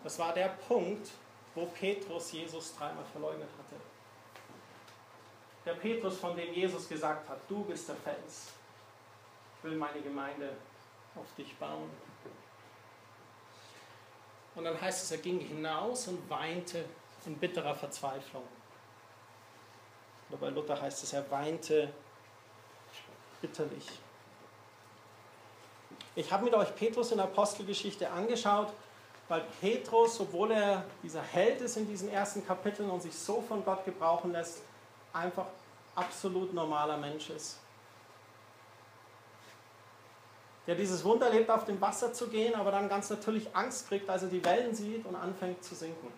Das 0.02 0.18
war 0.18 0.34
der 0.34 0.48
Punkt, 0.48 1.12
wo 1.54 1.66
Petrus 1.66 2.32
Jesus 2.32 2.74
dreimal 2.76 3.04
verleugnet 3.04 3.50
hatte. 3.56 3.91
Der 5.64 5.74
Petrus, 5.74 6.18
von 6.18 6.36
dem 6.36 6.52
Jesus 6.52 6.88
gesagt 6.88 7.28
hat, 7.28 7.38
du 7.48 7.64
bist 7.64 7.88
der 7.88 7.96
Fels. 7.96 8.52
Ich 9.58 9.64
will 9.64 9.76
meine 9.76 10.00
Gemeinde 10.00 10.50
auf 11.14 11.26
dich 11.36 11.56
bauen. 11.56 11.88
Und 14.54 14.64
dann 14.64 14.80
heißt 14.80 15.04
es, 15.04 15.10
er 15.12 15.18
ging 15.18 15.38
hinaus 15.38 16.08
und 16.08 16.28
weinte 16.28 16.84
in 17.24 17.36
bitterer 17.36 17.74
Verzweiflung. 17.74 18.42
Oder 20.28 20.38
bei 20.38 20.48
Luther 20.48 20.80
heißt 20.80 21.02
es, 21.04 21.12
er 21.12 21.30
weinte 21.30 21.92
bitterlich. 23.40 23.86
Ich 26.14 26.30
habe 26.30 26.44
mit 26.44 26.54
euch 26.54 26.74
Petrus 26.74 27.10
in 27.12 27.18
der 27.18 27.26
Apostelgeschichte 27.26 28.10
angeschaut, 28.10 28.72
weil 29.28 29.42
Petrus, 29.60 30.20
obwohl 30.20 30.50
er 30.50 30.84
dieser 31.02 31.22
Held 31.22 31.60
ist 31.62 31.76
in 31.76 31.88
diesen 31.88 32.10
ersten 32.10 32.46
Kapiteln 32.46 32.90
und 32.90 33.00
sich 33.00 33.14
so 33.14 33.40
von 33.40 33.64
Gott 33.64 33.84
gebrauchen 33.84 34.32
lässt, 34.32 34.60
einfach 35.12 35.46
absolut 35.94 36.52
normaler 36.52 36.96
Mensch 36.96 37.30
ist. 37.30 37.58
Der 40.66 40.76
dieses 40.76 41.02
Wunder 41.04 41.28
lebt, 41.28 41.50
auf 41.50 41.64
dem 41.64 41.80
Wasser 41.80 42.12
zu 42.12 42.28
gehen, 42.28 42.54
aber 42.54 42.70
dann 42.70 42.88
ganz 42.88 43.10
natürlich 43.10 43.54
Angst 43.54 43.88
kriegt, 43.88 44.08
als 44.08 44.22
er 44.22 44.28
die 44.28 44.44
Wellen 44.44 44.74
sieht 44.74 45.04
und 45.04 45.16
anfängt 45.16 45.64
zu 45.64 45.74
sinken. 45.74 46.12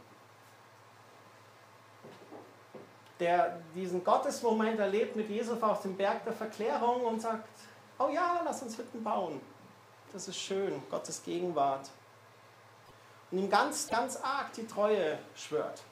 Der 3.20 3.61
diesen 3.74 4.04
Gottesmoment 4.04 4.78
erlebt 4.78 5.16
mit 5.16 5.30
Jesus 5.30 5.62
auf 5.62 5.83
dem 5.83 5.96
Berg 5.96 6.24
der 6.24 6.35
Verklärung 6.35 7.07
und 7.07 7.22
sagt, 7.22 7.48
oh 7.98 8.09
ja, 8.09 8.42
lass 8.44 8.62
uns 8.62 8.76
Hütten 8.76 9.02
bauen. 9.02 9.40
Das 10.12 10.28
ist 10.28 10.38
schön, 10.38 10.83
Gottes 10.90 11.22
Gegenwart. 11.22 11.88
Und 13.30 13.38
ihm 13.38 13.50
ganz, 13.50 13.88
ganz 13.88 14.16
arg 14.16 14.52
die 14.52 14.66
Treue 14.66 15.18
schwört. 15.35 15.83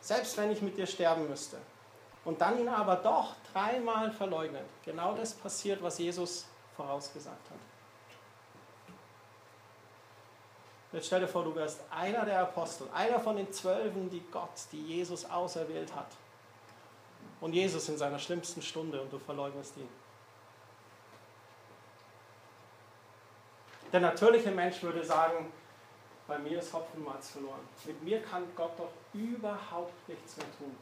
Selbst 0.00 0.36
wenn 0.38 0.50
ich 0.50 0.62
mit 0.62 0.76
dir 0.78 0.86
sterben 0.86 1.28
müsste. 1.28 1.58
Und 2.28 2.42
dann 2.42 2.60
ihn 2.60 2.68
aber 2.68 2.96
doch 2.96 3.36
dreimal 3.54 4.10
verleugnet. 4.10 4.66
Genau 4.84 5.14
das 5.14 5.32
passiert, 5.32 5.82
was 5.82 5.98
Jesus 5.98 6.44
vorausgesagt 6.76 7.50
hat. 7.50 7.56
Jetzt 10.92 11.06
stell 11.06 11.20
dir 11.20 11.26
vor, 11.26 11.42
du 11.42 11.54
wärst 11.54 11.80
einer 11.90 12.26
der 12.26 12.42
Apostel, 12.42 12.86
einer 12.92 13.18
von 13.18 13.36
den 13.36 13.50
Zwölfen, 13.50 14.10
die 14.10 14.20
Gott, 14.30 14.50
die 14.72 14.82
Jesus 14.88 15.24
auserwählt 15.24 15.94
hat. 15.96 16.08
Und 17.40 17.54
Jesus 17.54 17.88
in 17.88 17.96
seiner 17.96 18.18
schlimmsten 18.18 18.60
Stunde 18.60 19.00
und 19.00 19.10
du 19.10 19.18
verleugnest 19.18 19.78
ihn. 19.78 19.88
Der 23.90 24.00
natürliche 24.00 24.50
Mensch 24.50 24.82
würde 24.82 25.02
sagen, 25.02 25.50
bei 26.26 26.38
mir 26.38 26.58
ist 26.58 26.74
Hopfenmalz 26.74 27.30
verloren. 27.30 27.66
Mit 27.86 28.02
mir 28.02 28.20
kann 28.20 28.42
Gott 28.54 28.78
doch 28.78 28.92
überhaupt 29.14 30.06
nichts 30.10 30.36
mehr 30.36 30.58
tun. 30.58 30.76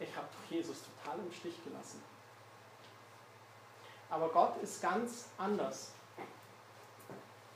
Ich 0.00 0.14
habe 0.16 0.26
doch 0.26 0.50
Jesus 0.50 0.78
total 0.82 1.18
im 1.18 1.32
Stich 1.32 1.62
gelassen. 1.64 2.02
Aber 4.10 4.28
Gott 4.28 4.56
ist 4.62 4.80
ganz 4.80 5.26
anders. 5.36 5.92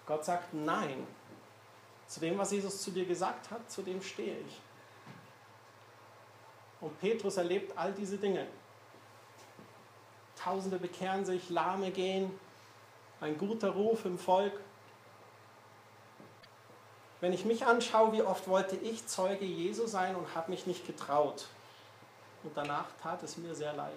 Gott 0.07 0.25
sagt 0.25 0.53
Nein. 0.53 1.07
Zu 2.07 2.21
dem, 2.21 2.37
was 2.37 2.51
Jesus 2.51 2.83
zu 2.83 2.91
dir 2.91 3.07
gesagt 3.07 3.51
hat, 3.51 3.71
zu 3.71 3.83
dem 3.83 4.03
stehe 4.03 4.39
ich. 4.41 4.61
Und 6.81 6.99
Petrus 7.01 7.37
erlebt 7.37 7.79
all 7.79 7.93
diese 7.93 8.19
Dinge. 8.19 8.47
Tausende 10.37 10.79
bekehren 10.79 11.25
sich, 11.25 11.49
Lahme 11.49 11.93
gehen, 11.93 12.39
ein 13.21 13.39
guter 13.39 13.71
Ruf 13.71 14.05
im 14.05 14.19
Volk. 14.19 14.53
Wenn 17.21 17.33
ich 17.33 17.45
mich 17.45 17.65
anschaue, 17.65 18.13
wie 18.13 18.23
oft 18.23 18.49
wollte 18.49 18.75
ich 18.77 19.07
Zeuge 19.07 19.45
Jesu 19.45 19.87
sein 19.87 20.17
und 20.17 20.35
habe 20.35 20.51
mich 20.51 20.67
nicht 20.67 20.87
getraut. 20.87 21.47
Und 22.43 22.57
danach 22.57 22.87
tat 23.03 23.23
es 23.23 23.37
mir 23.37 23.55
sehr 23.55 23.73
leid. 23.73 23.93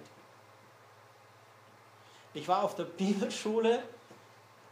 Ich 2.34 2.48
war 2.48 2.64
auf 2.64 2.76
der 2.76 2.84
Bibelschule 2.84 3.82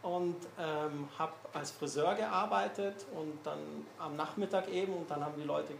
und 0.02 0.36
ähm, 0.58 1.08
habe 1.18 1.32
als 1.54 1.70
Friseur 1.70 2.14
gearbeitet 2.14 3.06
und 3.14 3.38
dann 3.42 3.58
am 3.98 4.16
Nachmittag 4.16 4.68
eben 4.68 4.92
und 4.92 5.10
dann 5.10 5.24
haben 5.24 5.34
die 5.36 5.46
Leute, 5.46 5.72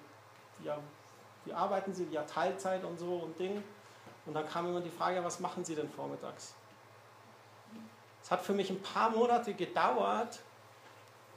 ja, 0.64 0.78
wie 1.44 1.52
arbeiten 1.52 1.92
sie, 1.92 2.06
ja 2.10 2.22
Teilzeit 2.22 2.82
und 2.84 2.98
so 2.98 3.16
und 3.16 3.38
Ding. 3.38 3.62
Und 4.24 4.32
dann 4.32 4.48
kam 4.48 4.66
immer 4.66 4.80
die 4.80 4.90
Frage, 4.90 5.22
was 5.22 5.40
machen 5.40 5.62
sie 5.64 5.74
denn 5.74 5.90
vormittags? 5.90 6.54
Es 8.22 8.30
hat 8.30 8.40
für 8.40 8.54
mich 8.54 8.70
ein 8.70 8.80
paar 8.80 9.10
Monate 9.10 9.52
gedauert, 9.52 10.40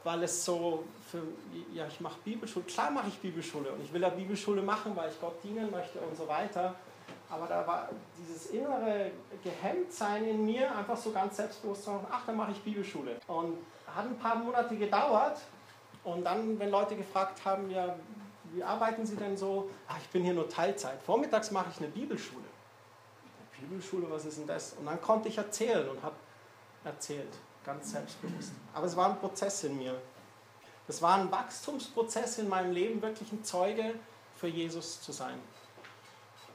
weil 0.04 0.24
es 0.24 0.46
so, 0.46 0.84
für, 1.12 1.22
ja, 1.74 1.86
ich 1.88 2.00
mache 2.00 2.18
Bibelschule, 2.24 2.66
klar 2.66 2.92
mache 2.92 3.08
ich 3.10 3.18
Bibelschule 3.20 3.72
und 3.72 3.84
ich 3.84 3.92
will 3.92 4.02
ja 4.02 4.10
Bibelschule 4.10 4.62
machen, 4.62 4.96
weil 4.96 5.10
ich 5.10 5.20
Gott 5.20 5.44
dienen 5.44 5.70
möchte 5.72 6.00
und 6.00 6.16
so 6.16 6.28
weiter. 6.28 6.76
Aber 7.30 7.46
da 7.48 7.66
war 7.68 7.90
dieses 8.18 8.48
innere 8.48 9.12
Gehemmtsein 9.44 10.26
in 10.26 10.46
mir, 10.46 10.74
einfach 10.76 10.96
so 10.96 11.12
ganz 11.12 11.36
selbstbewusst 11.38 11.84
zu 11.84 11.92
sagen, 11.92 12.08
ach, 12.10 12.26
dann 12.26 12.38
mache 12.38 12.52
ich 12.52 12.62
Bibelschule. 12.62 13.18
Und 13.28 13.58
hat 13.94 14.06
ein 14.06 14.18
paar 14.18 14.36
Monate 14.36 14.76
gedauert. 14.76 15.40
Und 16.04 16.24
dann, 16.24 16.58
wenn 16.58 16.70
Leute 16.70 16.96
gefragt 16.96 17.44
haben, 17.44 17.70
ja, 17.70 17.96
wie 18.54 18.64
arbeiten 18.64 19.06
Sie 19.06 19.18
denn 19.18 19.36
so? 19.36 19.70
Ach, 19.90 19.98
ich 20.02 20.08
bin 20.10 20.24
hier 20.24 20.34
nur 20.34 20.48
Teilzeit. 20.48 21.02
Vormittags 21.04 21.52
mache 21.52 21.70
ich 21.72 21.80
eine 21.80 21.90
Bibelschule. 21.90 22.46
Bibelschule, 23.60 24.10
was 24.10 24.26
ist 24.26 24.38
denn 24.38 24.48
das? 24.48 24.74
Und 24.74 24.86
dann 24.86 25.02
konnte 25.02 25.28
ich 25.28 25.38
erzählen 25.38 25.90
und 25.90 26.02
habe 26.02 26.16
erzählt, 26.84 27.34
ganz 27.68 27.92
selbstbewusst. 27.92 28.54
Aber 28.74 28.88
es 28.88 28.96
war 28.96 29.10
ein 29.10 29.20
Prozess 29.20 29.64
in 29.66 29.78
mir. 29.78 30.02
Es 30.88 31.02
war 31.02 31.16
ein 31.18 31.30
Wachstumsprozess 31.30 32.40
in 32.40 32.48
meinem 32.48 32.72
Leben, 32.72 33.02
wirklich 33.02 33.30
ein 33.32 33.44
Zeuge 33.44 33.94
für 34.38 34.48
Jesus 34.48 35.02
zu 35.02 35.12
sein. 35.12 35.38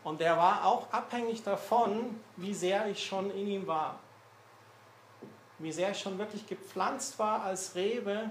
Und 0.03 0.21
der 0.21 0.37
war 0.37 0.65
auch 0.65 0.91
abhängig 0.91 1.45
davon, 1.45 2.19
wie 2.37 2.55
sehr 2.55 2.87
ich 2.89 3.05
schon 3.05 3.31
in 3.31 3.47
ihm 3.47 3.67
war. 3.67 4.01
Wie 5.59 5.71
sehr 5.71 5.91
ich 5.91 6.01
schon 6.01 6.19
wirklich 6.19 6.47
gepflanzt 6.47 7.19
war 7.19 7.43
als 7.43 7.75
Rebe 7.75 8.31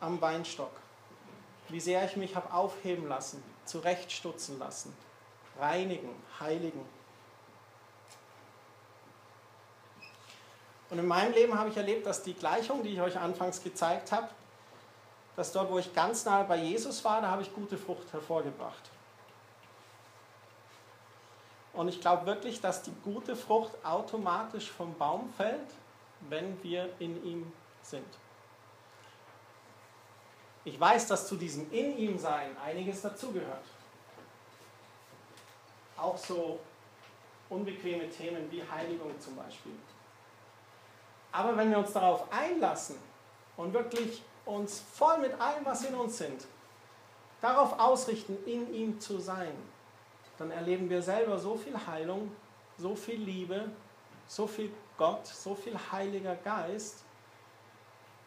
am 0.00 0.20
Weinstock. 0.20 0.72
Wie 1.68 1.80
sehr 1.80 2.04
ich 2.06 2.16
mich 2.16 2.34
habe 2.34 2.52
aufheben 2.52 3.06
lassen, 3.08 3.42
zurechtstutzen 3.66 4.58
lassen, 4.58 4.92
reinigen, 5.60 6.10
heiligen. 6.40 6.80
Und 10.92 10.98
in 10.98 11.06
meinem 11.06 11.32
Leben 11.32 11.58
habe 11.58 11.70
ich 11.70 11.76
erlebt, 11.78 12.04
dass 12.04 12.22
die 12.22 12.34
Gleichung, 12.34 12.82
die 12.82 12.90
ich 12.90 13.00
euch 13.00 13.18
anfangs 13.18 13.62
gezeigt 13.62 14.12
habe, 14.12 14.28
dass 15.36 15.50
dort, 15.50 15.70
wo 15.70 15.78
ich 15.78 15.94
ganz 15.94 16.26
nahe 16.26 16.44
bei 16.44 16.58
Jesus 16.58 17.02
war, 17.02 17.22
da 17.22 17.30
habe 17.30 17.40
ich 17.40 17.54
gute 17.54 17.78
Frucht 17.78 18.12
hervorgebracht. 18.12 18.90
Und 21.72 21.88
ich 21.88 21.98
glaube 21.98 22.26
wirklich, 22.26 22.60
dass 22.60 22.82
die 22.82 22.92
gute 23.02 23.36
Frucht 23.36 23.72
automatisch 23.82 24.70
vom 24.70 24.94
Baum 24.98 25.32
fällt, 25.34 25.70
wenn 26.28 26.62
wir 26.62 26.90
in 26.98 27.24
ihm 27.24 27.52
sind. 27.80 28.04
Ich 30.66 30.78
weiß, 30.78 31.06
dass 31.06 31.26
zu 31.26 31.36
diesem 31.36 31.72
in 31.72 31.96
ihm 31.96 32.18
sein 32.18 32.54
einiges 32.62 33.00
dazugehört. 33.00 33.64
Auch 35.96 36.18
so 36.18 36.60
unbequeme 37.48 38.10
Themen 38.10 38.50
wie 38.50 38.62
Heiligung 38.70 39.18
zum 39.18 39.36
Beispiel. 39.36 39.72
Aber 41.32 41.56
wenn 41.56 41.70
wir 41.70 41.78
uns 41.78 41.92
darauf 41.92 42.30
einlassen 42.30 42.96
und 43.56 43.72
wirklich 43.72 44.22
uns 44.44 44.82
voll 44.94 45.18
mit 45.18 45.40
allem, 45.40 45.64
was 45.64 45.84
in 45.84 45.94
uns 45.94 46.18
sind, 46.18 46.46
darauf 47.40 47.78
ausrichten, 47.78 48.36
in 48.46 48.72
ihm 48.72 49.00
zu 49.00 49.18
sein, 49.18 49.52
dann 50.38 50.50
erleben 50.50 50.90
wir 50.90 51.02
selber 51.02 51.38
so 51.38 51.56
viel 51.56 51.74
Heilung, 51.86 52.30
so 52.78 52.94
viel 52.94 53.20
Liebe, 53.20 53.70
so 54.26 54.46
viel 54.46 54.72
Gott, 54.96 55.26
so 55.26 55.54
viel 55.54 55.76
Heiliger 55.90 56.36
Geist, 56.36 57.02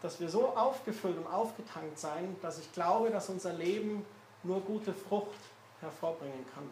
dass 0.01 0.19
wir 0.19 0.29
so 0.29 0.49
aufgefüllt 0.49 1.17
und 1.17 1.27
aufgetankt 1.27 1.97
sein, 1.97 2.35
dass 2.41 2.59
ich 2.59 2.71
glaube, 2.73 3.09
dass 3.09 3.29
unser 3.29 3.53
Leben 3.53 4.05
nur 4.43 4.61
gute 4.61 4.93
Frucht 4.93 5.39
hervorbringen 5.81 6.45
kann. 6.53 6.69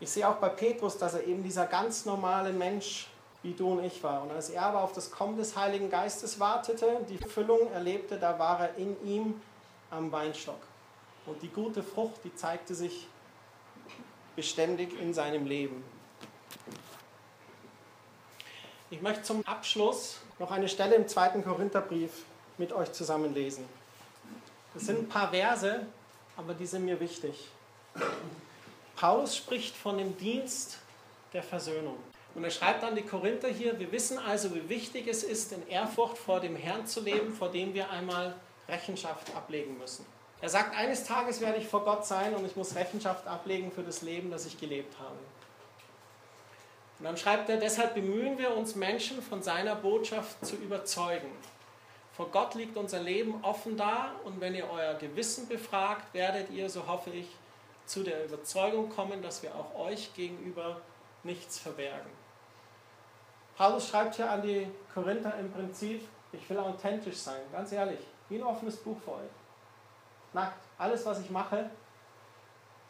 Ich 0.00 0.10
sehe 0.10 0.28
auch 0.28 0.36
bei 0.36 0.48
Petrus, 0.48 0.98
dass 0.98 1.14
er 1.14 1.24
eben 1.24 1.42
dieser 1.42 1.66
ganz 1.66 2.04
normale 2.04 2.52
Mensch 2.52 3.08
wie 3.42 3.52
du 3.52 3.72
und 3.72 3.84
ich 3.84 4.02
war. 4.02 4.22
Und 4.22 4.30
als 4.30 4.50
er 4.50 4.62
aber 4.62 4.82
auf 4.82 4.92
das 4.92 5.10
Kommen 5.10 5.36
des 5.36 5.56
Heiligen 5.56 5.90
Geistes 5.90 6.38
wartete, 6.38 6.98
die 7.08 7.18
Füllung 7.18 7.70
erlebte, 7.72 8.18
da 8.18 8.38
war 8.38 8.60
er 8.60 8.76
in 8.76 8.96
ihm 9.04 9.40
am 9.90 10.12
Weinstock. 10.12 10.60
Und 11.26 11.42
die 11.42 11.48
gute 11.48 11.82
Frucht, 11.82 12.24
die 12.24 12.34
zeigte 12.34 12.74
sich 12.74 13.06
beständig 14.36 14.98
in 15.00 15.12
seinem 15.12 15.46
Leben. 15.46 15.84
Ich 18.90 19.00
möchte 19.00 19.22
zum 19.22 19.46
Abschluss 19.46 20.18
noch 20.38 20.50
eine 20.50 20.68
Stelle 20.68 20.94
im 20.94 21.08
zweiten 21.08 21.42
Korintherbrief 21.42 22.24
mit 22.58 22.72
euch 22.72 22.92
zusammenlesen. 22.92 23.64
Das 24.74 24.84
sind 24.84 25.00
ein 25.00 25.08
paar 25.08 25.30
Verse, 25.30 25.86
aber 26.36 26.54
die 26.54 26.66
sind 26.66 26.84
mir 26.84 27.00
wichtig. 27.00 27.48
Paulus 28.96 29.36
spricht 29.36 29.74
von 29.76 29.98
dem 29.98 30.16
Dienst 30.16 30.78
der 31.32 31.42
Versöhnung. 31.42 31.96
Und 32.34 32.44
er 32.44 32.50
schreibt 32.50 32.82
an 32.82 32.94
die 32.94 33.02
Korinther 33.02 33.48
hier, 33.48 33.78
wir 33.78 33.92
wissen 33.92 34.18
also, 34.18 34.54
wie 34.54 34.68
wichtig 34.68 35.06
es 35.06 35.22
ist, 35.22 35.52
in 35.52 35.66
Ehrfurcht 35.68 36.16
vor 36.16 36.40
dem 36.40 36.56
Herrn 36.56 36.86
zu 36.86 37.00
leben, 37.00 37.32
vor 37.32 37.50
dem 37.50 37.74
wir 37.74 37.90
einmal 37.90 38.34
Rechenschaft 38.68 39.34
ablegen 39.36 39.76
müssen. 39.78 40.06
Er 40.40 40.48
sagt, 40.48 40.76
eines 40.76 41.04
Tages 41.04 41.40
werde 41.40 41.58
ich 41.58 41.68
vor 41.68 41.84
Gott 41.84 42.06
sein 42.06 42.34
und 42.34 42.44
ich 42.44 42.56
muss 42.56 42.74
Rechenschaft 42.74 43.26
ablegen 43.26 43.70
für 43.70 43.82
das 43.82 44.02
Leben, 44.02 44.30
das 44.30 44.46
ich 44.46 44.58
gelebt 44.58 44.98
habe. 44.98 45.16
Und 46.98 47.04
dann 47.04 47.16
schreibt 47.16 47.48
er, 47.48 47.58
deshalb 47.58 47.94
bemühen 47.94 48.38
wir 48.38 48.56
uns 48.56 48.74
Menschen 48.74 49.22
von 49.22 49.42
seiner 49.42 49.74
Botschaft 49.74 50.44
zu 50.44 50.56
überzeugen. 50.56 51.30
Vor 52.12 52.28
Gott 52.30 52.54
liegt 52.54 52.76
unser 52.76 53.00
Leben 53.00 53.42
offen 53.42 53.76
da 53.76 54.12
und 54.24 54.40
wenn 54.40 54.54
ihr 54.54 54.68
euer 54.70 54.94
Gewissen 54.94 55.48
befragt, 55.48 56.12
werdet 56.12 56.50
ihr, 56.50 56.68
so 56.68 56.86
hoffe 56.86 57.10
ich, 57.10 57.26
zu 57.86 58.02
der 58.02 58.24
Überzeugung 58.24 58.88
kommen, 58.88 59.22
dass 59.22 59.42
wir 59.42 59.54
auch 59.54 59.74
euch 59.74 60.14
gegenüber 60.14 60.80
nichts 61.24 61.58
verbergen. 61.58 62.21
Paulus 63.56 63.88
schreibt 63.88 64.16
hier 64.16 64.30
an 64.30 64.42
die 64.42 64.68
Korinther 64.92 65.38
im 65.38 65.52
Prinzip, 65.52 66.08
ich 66.32 66.48
will 66.48 66.58
authentisch 66.58 67.16
sein, 67.18 67.40
ganz 67.52 67.72
ehrlich, 67.72 68.00
wie 68.28 68.36
ein 68.36 68.42
offenes 68.42 68.76
Buch 68.76 68.96
für 69.04 69.12
euch 69.12 69.30
nackt. 70.32 70.64
Alles, 70.78 71.04
was 71.06 71.20
ich 71.20 71.30
mache, 71.30 71.70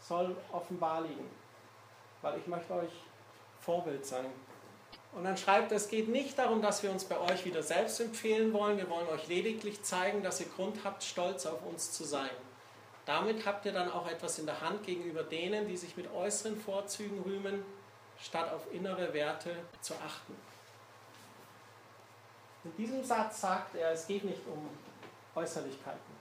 soll 0.00 0.36
offenbar 0.52 1.02
liegen, 1.02 1.28
weil 2.20 2.38
ich 2.38 2.46
möchte 2.46 2.72
euch 2.74 2.92
Vorbild 3.60 4.04
sein. 4.04 4.26
Und 5.14 5.24
dann 5.24 5.36
schreibt 5.36 5.72
er, 5.72 5.76
es 5.76 5.88
geht 5.88 6.08
nicht 6.08 6.38
darum, 6.38 6.62
dass 6.62 6.82
wir 6.82 6.90
uns 6.90 7.04
bei 7.04 7.18
euch 7.18 7.44
wieder 7.44 7.62
selbst 7.62 8.00
empfehlen 8.00 8.52
wollen. 8.52 8.78
Wir 8.78 8.88
wollen 8.88 9.08
euch 9.08 9.28
lediglich 9.28 9.82
zeigen, 9.82 10.22
dass 10.22 10.40
ihr 10.40 10.46
Grund 10.46 10.78
habt, 10.84 11.02
stolz 11.02 11.44
auf 11.44 11.64
uns 11.66 11.92
zu 11.92 12.04
sein. 12.04 12.30
Damit 13.04 13.44
habt 13.44 13.66
ihr 13.66 13.72
dann 13.72 13.90
auch 13.90 14.08
etwas 14.08 14.38
in 14.38 14.46
der 14.46 14.60
Hand 14.60 14.84
gegenüber 14.84 15.22
denen, 15.22 15.68
die 15.68 15.76
sich 15.76 15.96
mit 15.96 16.10
äußeren 16.12 16.56
Vorzügen 16.58 17.20
rühmen, 17.22 17.64
statt 18.18 18.52
auf 18.52 18.72
innere 18.72 19.12
Werte 19.12 19.50
zu 19.80 19.94
achten. 19.94 20.34
In 22.64 22.76
diesem 22.76 23.02
Satz 23.02 23.40
sagt 23.40 23.74
er, 23.74 23.90
es 23.90 24.06
geht 24.06 24.24
nicht 24.24 24.46
um 24.46 24.68
Äußerlichkeiten. 25.34 26.12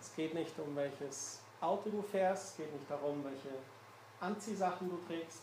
Es 0.00 0.14
geht 0.14 0.32
nicht 0.34 0.58
um 0.58 0.74
welches 0.74 1.40
Auto 1.60 1.90
du 1.90 2.02
fährst, 2.02 2.50
es 2.50 2.56
geht 2.56 2.72
nicht 2.72 2.90
darum, 2.90 3.22
welche 3.24 3.54
Anziehsachen 4.20 4.88
du 4.88 4.98
trägst, 5.06 5.42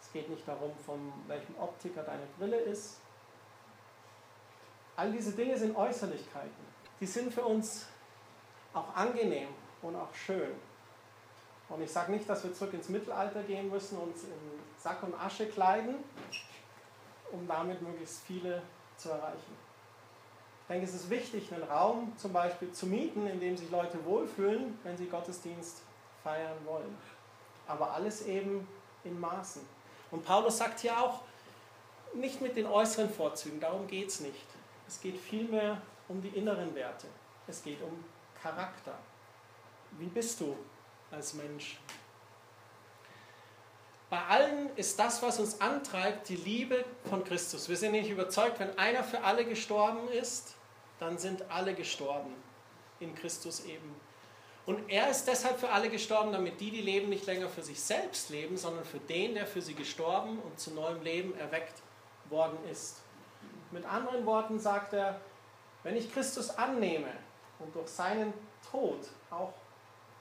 es 0.00 0.12
geht 0.12 0.30
nicht 0.30 0.46
darum, 0.46 0.72
von 0.84 1.12
welchem 1.26 1.58
Optiker 1.58 2.02
deine 2.02 2.26
Brille 2.38 2.58
ist. 2.58 3.00
All 4.94 5.12
diese 5.12 5.32
Dinge 5.32 5.58
sind 5.58 5.76
Äußerlichkeiten. 5.76 6.76
Die 7.00 7.06
sind 7.06 7.34
für 7.34 7.44
uns 7.44 7.86
auch 8.72 8.94
angenehm 8.94 9.48
und 9.82 9.96
auch 9.96 10.14
schön. 10.14 10.52
Und 11.68 11.82
ich 11.82 11.90
sage 11.90 12.12
nicht, 12.12 12.28
dass 12.28 12.44
wir 12.44 12.54
zurück 12.54 12.72
ins 12.72 12.88
Mittelalter 12.88 13.42
gehen 13.42 13.68
müssen, 13.68 13.98
uns 13.98 14.22
in 14.24 14.32
Sack 14.78 15.02
und 15.02 15.14
Asche 15.14 15.46
kleiden, 15.48 15.96
um 17.32 17.46
damit 17.46 17.82
möglichst 17.82 18.22
viele 18.22 18.62
zu 18.96 19.10
erreichen. 19.10 19.66
Ich 20.62 20.68
denke, 20.68 20.86
es 20.86 20.94
ist 20.94 21.10
wichtig, 21.10 21.52
einen 21.54 21.62
Raum 21.62 22.12
zum 22.16 22.32
Beispiel 22.32 22.72
zu 22.72 22.86
mieten, 22.86 23.26
in 23.26 23.38
dem 23.38 23.56
sich 23.56 23.70
Leute 23.70 24.04
wohlfühlen, 24.04 24.78
wenn 24.82 24.96
sie 24.96 25.06
Gottesdienst 25.06 25.82
feiern 26.24 26.56
wollen. 26.64 26.96
Aber 27.68 27.92
alles 27.92 28.26
eben 28.26 28.66
in 29.04 29.18
Maßen. 29.20 29.62
Und 30.10 30.24
Paulus 30.24 30.58
sagt 30.58 30.80
hier 30.80 30.98
auch, 30.98 31.20
nicht 32.14 32.40
mit 32.40 32.56
den 32.56 32.66
äußeren 32.66 33.10
Vorzügen, 33.10 33.60
darum 33.60 33.86
geht 33.86 34.08
es 34.08 34.20
nicht. 34.20 34.46
Es 34.88 35.00
geht 35.00 35.18
vielmehr 35.18 35.80
um 36.08 36.20
die 36.20 36.28
inneren 36.28 36.74
Werte. 36.74 37.06
Es 37.46 37.62
geht 37.62 37.80
um 37.82 38.04
Charakter. 38.42 38.94
Wie 39.92 40.06
bist 40.06 40.40
du 40.40 40.56
als 41.10 41.34
Mensch? 41.34 41.78
Allen 44.28 44.74
ist 44.76 44.98
das, 44.98 45.22
was 45.22 45.38
uns 45.38 45.60
antreibt, 45.60 46.28
die 46.28 46.36
Liebe 46.36 46.84
von 47.08 47.24
Christus. 47.24 47.68
Wir 47.68 47.76
sind 47.76 47.92
nicht 47.92 48.10
überzeugt, 48.10 48.58
wenn 48.58 48.76
einer 48.78 49.04
für 49.04 49.22
alle 49.22 49.44
gestorben 49.44 50.08
ist, 50.08 50.54
dann 50.98 51.18
sind 51.18 51.50
alle 51.50 51.74
gestorben 51.74 52.32
in 53.00 53.14
Christus 53.14 53.64
eben. 53.64 53.94
Und 54.64 54.90
er 54.90 55.10
ist 55.10 55.26
deshalb 55.26 55.60
für 55.60 55.68
alle 55.70 55.88
gestorben, 55.90 56.32
damit 56.32 56.60
die, 56.60 56.72
die 56.72 56.80
leben, 56.80 57.08
nicht 57.08 57.26
länger 57.26 57.48
für 57.48 57.62
sich 57.62 57.80
selbst 57.80 58.30
leben, 58.30 58.56
sondern 58.56 58.84
für 58.84 58.98
den, 58.98 59.34
der 59.34 59.46
für 59.46 59.62
sie 59.62 59.74
gestorben 59.74 60.40
und 60.40 60.58
zu 60.58 60.72
neuem 60.72 61.02
Leben 61.02 61.38
erweckt 61.38 61.82
worden 62.28 62.58
ist. 62.70 62.96
Mit 63.70 63.84
anderen 63.84 64.26
Worten 64.26 64.58
sagt 64.58 64.92
er, 64.92 65.20
wenn 65.84 65.96
ich 65.96 66.12
Christus 66.12 66.50
annehme 66.50 67.12
und 67.60 67.74
durch 67.76 67.88
seinen 67.88 68.32
Tod 68.70 68.98
auch 69.30 69.52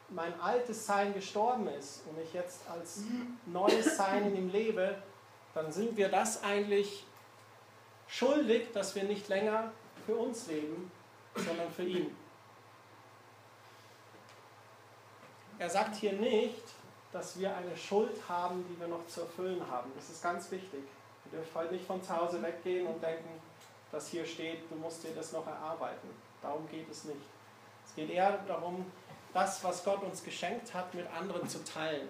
mein 0.10 0.40
altes 0.40 0.86
Sein 0.86 1.14
gestorben 1.14 1.68
ist 1.68 2.04
und 2.08 2.20
ich 2.22 2.34
jetzt 2.34 2.62
als 2.70 3.02
neues 3.46 3.98
Sein 3.98 4.28
in 4.28 4.36
ihm 4.36 4.50
lebe, 4.50 4.98
dann 5.54 5.72
sind 5.72 5.98
wir 5.98 6.10
das 6.10 6.44
eigentlich 6.44 7.06
schuldig, 8.08 8.72
dass 8.74 8.96
wir 8.96 9.04
nicht 9.04 9.28
länger 9.28 9.72
für 10.06 10.16
uns 10.16 10.48
leben, 10.48 10.92
sondern 11.36 11.72
für 11.72 11.84
ihn. 11.84 12.16
Er 15.58 15.70
sagt 15.70 15.96
hier 15.96 16.14
nicht, 16.14 16.64
dass 17.12 17.40
wir 17.40 17.56
eine 17.56 17.76
Schuld 17.78 18.18
haben, 18.28 18.66
die 18.70 18.80
wir 18.80 18.88
noch 18.88 19.08
zu 19.08 19.22
erfüllen 19.22 19.62
haben. 19.72 19.90
Das 19.96 20.10
ist 20.10 20.22
ganz 20.22 20.52
wichtig. 20.52 20.82
Ihr 21.26 21.38
dürft 21.40 21.56
heute 21.56 21.74
nicht 21.74 21.88
von 21.88 22.04
zu 22.04 22.16
Hause 22.16 22.42
weggehen 22.42 22.86
und 22.88 23.02
denken, 23.02 23.42
dass 23.92 24.10
hier 24.10 24.26
steht, 24.26 24.70
du 24.70 24.76
musst 24.76 25.04
dir 25.04 25.16
das 25.16 25.32
noch 25.32 25.48
erarbeiten. 25.48 26.10
Darum 26.42 26.68
geht 26.70 26.90
es 26.92 27.06
nicht. 27.06 27.22
Es 27.86 27.96
geht 27.96 28.10
eher 28.10 28.40
darum, 28.48 28.86
das, 29.36 29.64
was 29.64 29.84
Gott 29.84 30.02
uns 30.02 30.24
geschenkt 30.24 30.74
hat, 30.74 30.94
mit 30.94 31.06
anderen 31.12 31.48
zu 31.48 31.62
teilen. 31.64 32.08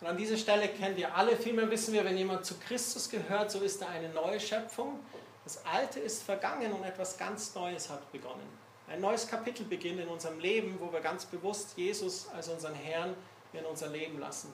Und 0.00 0.06
an 0.06 0.16
dieser 0.16 0.38
Stelle 0.38 0.68
kennen 0.68 0.96
wir 0.96 1.14
alle, 1.14 1.36
vielmehr 1.36 1.70
wissen 1.70 1.92
wir, 1.92 2.04
wenn 2.04 2.16
jemand 2.16 2.46
zu 2.46 2.54
Christus 2.58 3.10
gehört, 3.10 3.50
so 3.50 3.60
ist 3.60 3.82
er 3.82 3.88
eine 3.88 4.08
neue 4.08 4.40
Schöpfung. 4.40 5.00
Das 5.44 5.64
Alte 5.66 6.00
ist 6.00 6.22
vergangen 6.22 6.72
und 6.72 6.84
etwas 6.84 7.18
ganz 7.18 7.54
Neues 7.54 7.90
hat 7.90 8.10
begonnen. 8.12 8.48
Ein 8.88 9.02
neues 9.02 9.28
Kapitel 9.28 9.66
beginnt 9.66 10.00
in 10.00 10.08
unserem 10.08 10.40
Leben, 10.40 10.78
wo 10.80 10.90
wir 10.90 11.00
ganz 11.00 11.26
bewusst 11.26 11.76
Jesus 11.76 12.26
als 12.34 12.48
unseren 12.48 12.74
Herrn 12.74 13.14
in 13.52 13.64
unser 13.66 13.88
Leben 13.88 14.18
lassen. 14.18 14.52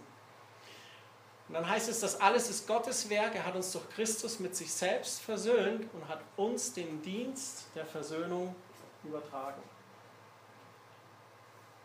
Und 1.46 1.54
dann 1.54 1.68
heißt 1.68 1.88
es, 1.88 2.00
dass 2.00 2.20
alles 2.20 2.50
ist 2.50 2.66
Gottes 2.66 3.08
Werk. 3.08 3.36
Er 3.36 3.44
hat 3.44 3.54
uns 3.54 3.70
durch 3.70 3.88
Christus 3.90 4.40
mit 4.40 4.56
sich 4.56 4.72
selbst 4.72 5.20
versöhnt 5.20 5.86
und 5.92 6.08
hat 6.08 6.22
uns 6.36 6.72
den 6.72 7.02
Dienst 7.02 7.66
der 7.76 7.86
Versöhnung 7.86 8.56
übertragen. 9.04 9.62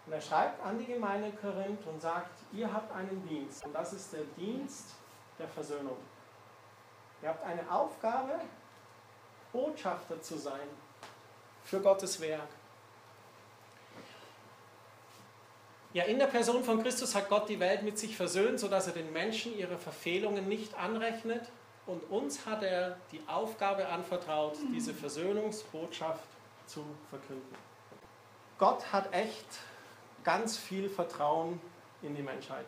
Und 0.09 0.15
er 0.15 0.21
schreibt 0.21 0.65
an 0.65 0.79
die 0.79 0.87
Gemeinde 0.87 1.31
Korinth 1.39 1.85
und 1.85 2.01
sagt, 2.01 2.31
ihr 2.51 2.73
habt 2.73 2.91
einen 2.95 3.23
Dienst 3.27 3.63
und 3.63 3.73
das 3.73 3.93
ist 3.93 4.11
der 4.11 4.23
Dienst 4.35 4.95
der 5.37 5.47
Versöhnung. 5.47 5.97
Ihr 7.21 7.29
habt 7.29 7.45
eine 7.45 7.71
Aufgabe, 7.71 8.39
Botschafter 9.53 10.19
zu 10.19 10.39
sein 10.39 10.67
für 11.63 11.79
Gottes 11.79 12.19
Werk. 12.21 12.47
Ja, 15.93 16.05
in 16.05 16.17
der 16.17 16.25
Person 16.25 16.63
von 16.63 16.81
Christus 16.81 17.13
hat 17.13 17.29
Gott 17.29 17.47
die 17.47 17.59
Welt 17.59 17.83
mit 17.83 17.99
sich 17.99 18.17
versöhnt, 18.17 18.59
sodass 18.59 18.87
er 18.87 18.93
den 18.93 19.13
Menschen 19.13 19.55
ihre 19.55 19.77
Verfehlungen 19.77 20.47
nicht 20.47 20.75
anrechnet. 20.75 21.51
Und 21.85 22.01
uns 22.09 22.47
hat 22.47 22.63
er 22.63 22.97
die 23.11 23.21
Aufgabe 23.27 23.87
anvertraut, 23.87 24.57
diese 24.73 24.95
Versöhnungsbotschaft 24.95 26.25
zu 26.65 26.83
verkünden. 27.11 27.55
Gott 28.57 28.91
hat 28.91 29.13
echt 29.13 29.45
ganz 30.23 30.57
viel 30.57 30.89
Vertrauen 30.89 31.59
in 32.01 32.15
die 32.15 32.21
Menschheit, 32.21 32.65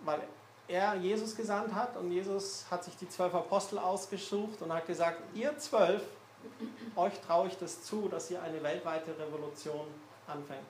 weil 0.00 0.20
er 0.68 0.94
Jesus 0.94 1.36
gesandt 1.36 1.74
hat 1.74 1.96
und 1.96 2.10
Jesus 2.12 2.64
hat 2.70 2.84
sich 2.84 2.96
die 2.96 3.08
zwölf 3.08 3.34
Apostel 3.34 3.78
ausgesucht 3.78 4.62
und 4.62 4.72
hat 4.72 4.86
gesagt, 4.86 5.20
ihr 5.34 5.56
zwölf, 5.58 6.02
euch 6.96 7.20
traue 7.20 7.48
ich 7.48 7.58
das 7.58 7.82
zu, 7.82 8.08
dass 8.08 8.30
ihr 8.30 8.40
eine 8.42 8.62
weltweite 8.62 9.18
Revolution 9.18 9.86
anfängt. 10.26 10.66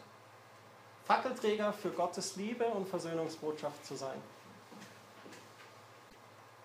Fackelträger 1.04 1.72
für 1.72 1.90
Gottes 1.90 2.36
Liebe 2.36 2.64
und 2.66 2.88
Versöhnungsbotschaft 2.88 3.84
zu 3.84 3.94
sein. 3.94 4.20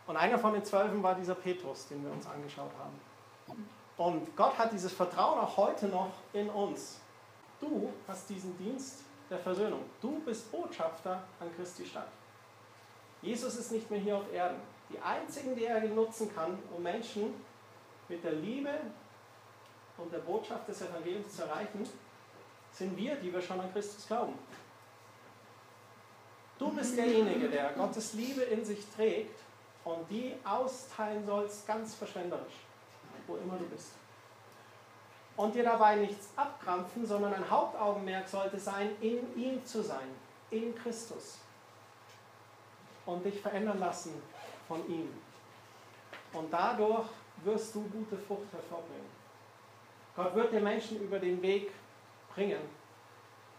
Und 0.07 0.17
einer 0.17 0.37
von 0.37 0.53
den 0.53 0.63
Zwölfen 0.63 1.01
war 1.01 1.15
dieser 1.15 1.35
Petrus, 1.35 1.87
den 1.87 2.03
wir 2.03 2.11
uns 2.11 2.27
angeschaut 2.27 2.71
haben. 2.79 3.57
Und 3.97 4.35
Gott 4.35 4.57
hat 4.57 4.71
dieses 4.71 4.93
Vertrauen 4.93 5.39
auch 5.39 5.57
heute 5.57 5.87
noch 5.87 6.11
in 6.33 6.49
uns. 6.49 6.99
Du 7.59 7.91
hast 8.07 8.29
diesen 8.29 8.57
Dienst 8.57 8.99
der 9.29 9.39
Versöhnung. 9.39 9.81
Du 10.01 10.19
bist 10.19 10.51
Botschafter 10.51 11.23
an 11.39 11.55
Christi 11.55 11.85
Stadt. 11.85 12.09
Jesus 13.21 13.55
ist 13.55 13.71
nicht 13.71 13.89
mehr 13.89 13.99
hier 13.99 14.17
auf 14.17 14.31
Erden. 14.31 14.59
Die 14.89 14.99
einzigen, 14.99 15.55
die 15.55 15.65
er 15.65 15.81
nutzen 15.81 16.33
kann, 16.33 16.59
um 16.75 16.83
Menschen 16.83 17.33
mit 18.07 18.23
der 18.23 18.33
Liebe 18.33 18.69
und 19.97 20.13
der 20.13 20.19
Botschaft 20.19 20.67
des 20.67 20.81
Evangeliums 20.81 21.35
zu 21.35 21.43
erreichen, 21.43 21.89
sind 22.71 22.95
wir, 22.95 23.15
die 23.15 23.33
wir 23.33 23.41
schon 23.41 23.59
an 23.59 23.71
Christus 23.73 24.05
glauben. 24.05 24.37
Du 26.59 26.71
bist 26.71 26.97
derjenige, 26.97 27.49
der 27.49 27.71
Gottes 27.73 28.13
Liebe 28.13 28.41
in 28.41 28.63
sich 28.63 28.85
trägt 28.95 29.39
und 29.83 30.09
die 30.09 30.35
austeilen 30.43 31.25
sollst, 31.25 31.65
ganz 31.67 31.95
verschwenderisch, 31.95 32.53
wo 33.27 33.35
immer 33.37 33.57
du 33.57 33.65
bist. 33.65 33.91
Und 35.37 35.53
dir 35.53 35.63
dabei 35.63 35.95
nichts 35.97 36.29
abkrampfen, 36.35 37.05
sondern 37.05 37.33
ein 37.33 37.49
Hauptaugenmerk 37.49 38.27
sollte 38.27 38.57
sein, 38.57 38.89
in 39.01 39.35
ihm 39.35 39.65
zu 39.65 39.83
sein, 39.83 40.07
in 40.49 40.73
Christus. 40.75 41.39
Und 43.05 43.25
dich 43.25 43.41
verändern 43.41 43.79
lassen 43.79 44.13
von 44.67 44.87
ihm. 44.89 45.09
Und 46.33 46.51
dadurch 46.51 47.07
wirst 47.43 47.75
du 47.75 47.81
gute 47.83 48.17
Frucht 48.17 48.51
hervorbringen. 48.51 49.15
Gott 50.15 50.33
wird 50.33 50.53
dir 50.53 50.61
Menschen 50.61 51.01
über 51.01 51.19
den 51.19 51.41
Weg 51.41 51.71
bringen, 52.33 52.61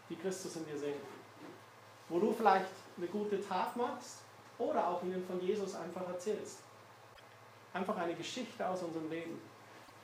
die 0.09 0.17
Christus 0.17 0.57
in 0.57 0.67
dir 0.67 0.79
sehen. 0.79 1.01
Wo 2.09 2.19
du 2.19 2.33
vielleicht 2.33 2.71
eine 2.97 3.07
gute 3.07 3.47
Tat 3.47 3.77
machst 3.77 4.21
oder 4.59 4.89
auch 4.89 5.03
ihnen 5.03 5.25
von 5.27 5.41
Jesus 5.41 5.75
einfach 5.75 6.09
erzählst. 6.09 6.61
Einfach 7.75 7.97
eine 7.99 8.15
Geschichte 8.15 8.67
aus 8.67 8.83
unserem 8.83 9.11
Leben. 9.11 9.39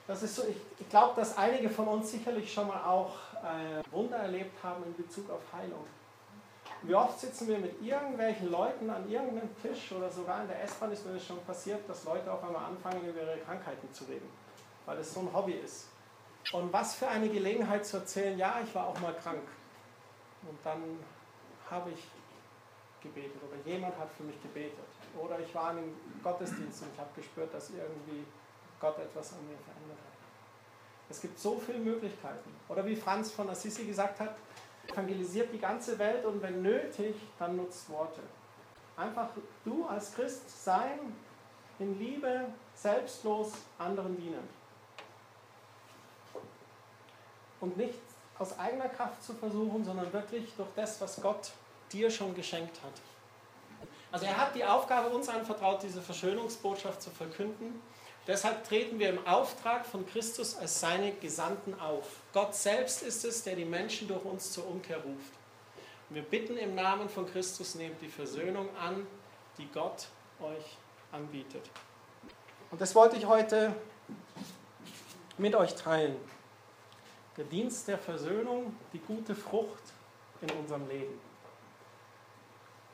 Das 0.07 0.23
ist 0.23 0.35
so, 0.35 0.43
ich, 0.43 0.57
ich 0.79 0.89
glaube, 0.89 1.15
dass 1.17 1.37
einige 1.37 1.71
von 1.71 1.87
uns 1.89 2.11
sicherlich 2.11 2.53
schon 2.53 2.67
mal 2.69 2.85
auch 2.85 3.15
äh, 3.43 3.83
Wunder 3.93 4.17
erlebt 4.17 4.63
haben 4.63 4.83
in 4.85 4.97
Bezug 4.97 5.31
auf 5.31 5.41
Heilung. 5.53 5.85
Wie 6.83 6.95
oft 6.95 7.21
sitzen 7.21 7.47
wir 7.47 7.59
mit 7.59 7.81
irgendwelchen 7.81 8.51
Leuten 8.51 8.91
an 8.91 9.09
irgendeinem 9.09 9.51
Tisch 9.63 9.93
oder 9.93 10.11
sogar 10.11 10.43
in 10.43 10.49
der 10.49 10.65
S-Bahn 10.65 10.91
ist 10.91 11.07
mir 11.07 11.15
das 11.15 11.25
schon 11.25 11.41
passiert, 11.45 11.89
dass 11.89 12.05
Leute 12.05 12.33
auf 12.33 12.43
einmal 12.43 12.65
anfangen, 12.65 13.09
über 13.09 13.21
ihre 13.21 13.39
Krankheiten 13.39 13.93
zu 13.93 14.05
reden, 14.05 14.29
weil 14.85 14.99
es 14.99 15.15
so 15.15 15.21
ein 15.21 15.33
Hobby 15.33 15.53
ist. 15.53 15.87
Und 16.53 16.73
was 16.73 16.97
für 16.97 17.07
eine 17.07 17.29
Gelegenheit 17.29 17.87
zu 17.87 17.99
erzählen, 17.99 18.37
ja, 18.37 18.61
ich 18.65 18.75
war 18.75 18.89
auch 18.89 18.99
mal 18.99 19.15
krank. 19.15 19.47
Und 20.43 20.59
dann 20.65 20.83
habe 21.71 21.91
ich 21.91 22.03
gebetet 23.01 23.41
oder 23.49 23.73
jemand 23.73 23.97
hat 23.97 24.11
für 24.17 24.25
mich 24.25 24.41
gebetet. 24.43 24.79
Oder 25.17 25.39
ich 25.39 25.55
war 25.55 25.71
in 25.71 25.79
einem 25.79 25.95
Gottesdienst 26.23 26.83
und 26.83 26.89
ich 26.93 26.99
habe 26.99 27.11
gespürt, 27.15 27.55
dass 27.55 27.71
irgendwie 27.71 28.25
Gott 28.83 28.99
etwas 28.99 29.33
an 29.33 29.39
mir 29.47 29.57
verändert 29.57 29.97
hat. 29.97 30.13
Es 31.09 31.21
gibt 31.21 31.39
so 31.39 31.57
viele 31.65 31.79
Möglichkeiten. 31.79 32.51
Oder 32.69 32.85
wie 32.85 32.97
Franz 32.97 33.31
von 33.31 33.49
Assisi 33.49 33.85
gesagt 33.85 34.21
hat, 34.21 34.35
evangelisiert 34.89 35.53
die 35.53 35.59
ganze 35.59 35.99
Welt 35.99 36.25
und 36.25 36.43
wenn 36.43 36.61
nötig, 36.61 37.15
dann 37.39 37.57
nutzt 37.57 37.89
Worte. 37.89 38.21
Einfach 38.97 39.29
du 39.65 39.87
als 39.87 40.15
Christ 40.15 40.65
sein, 40.65 40.99
in 41.79 41.99
Liebe, 41.99 42.47
selbstlos 42.75 43.53
anderen 43.79 44.17
dienen. 44.17 44.49
Und 47.61 47.77
nicht 47.77 48.01
aus 48.39 48.59
eigener 48.59 48.89
Kraft 48.89 49.23
zu 49.23 49.35
versuchen, 49.35 49.85
sondern 49.85 50.13
wirklich 50.13 50.53
durch 50.57 50.69
das, 50.75 51.01
was 51.01 51.21
Gott 51.23 51.53
dir 51.93 52.11
schon 52.11 52.35
geschenkt 52.35 52.83
hat. 52.83 52.93
Also 54.11 54.27
er 54.27 54.37
hat 54.37 54.55
die 54.55 54.65
Aufgabe 54.65 55.09
uns 55.09 55.29
anvertraut, 55.29 55.83
diese 55.83 56.03
Verschönungsbotschaft 56.03 57.01
zu 57.01 57.11
verkünden. 57.11 57.81
Deshalb 58.27 58.65
treten 58.65 59.01
wir 59.01 59.09
im 59.09 59.27
Auftrag 59.27 59.85
von 59.85 60.07
Christus 60.07 60.57
als 60.57 60.79
seine 60.79 61.13
Gesandten 61.13 61.79
auf. 61.81 62.21
Gott 62.33 62.55
selbst 62.55 63.03
ist 63.03 63.25
es, 63.25 63.43
der 63.43 63.57
die 63.57 63.65
Menschen 63.65 64.07
durch 64.07 64.25
uns 64.25 64.53
zur 64.53 64.69
Umkehr 64.69 64.99
ruft. 64.99 65.33
Wir 66.09 66.23
bitten 66.23 66.57
im 66.57 66.75
Namen 66.75 67.09
von 67.09 67.27
Christus, 67.27 67.75
nehmt 67.75 68.01
die 68.01 68.09
Versöhnung 68.09 68.69
an, 68.77 69.07
die 69.59 69.67
Gott 69.73 70.07
euch 70.41 70.77
anbietet. 71.11 71.69
Und 72.71 72.81
das 72.81 72.95
wollte 72.95 73.17
ich 73.17 73.27
heute 73.27 73.75
mit 75.39 75.55
euch 75.55 75.75
teilen. 75.75 76.17
Der 77.37 77.45
Dienst 77.45 77.89
der 77.89 77.99
Versöhnung, 77.99 78.77
die 78.93 78.99
gute 78.99 79.35
Frucht 79.35 79.83
in 80.43 80.51
unserem 80.51 80.87
Leben. 80.89 81.19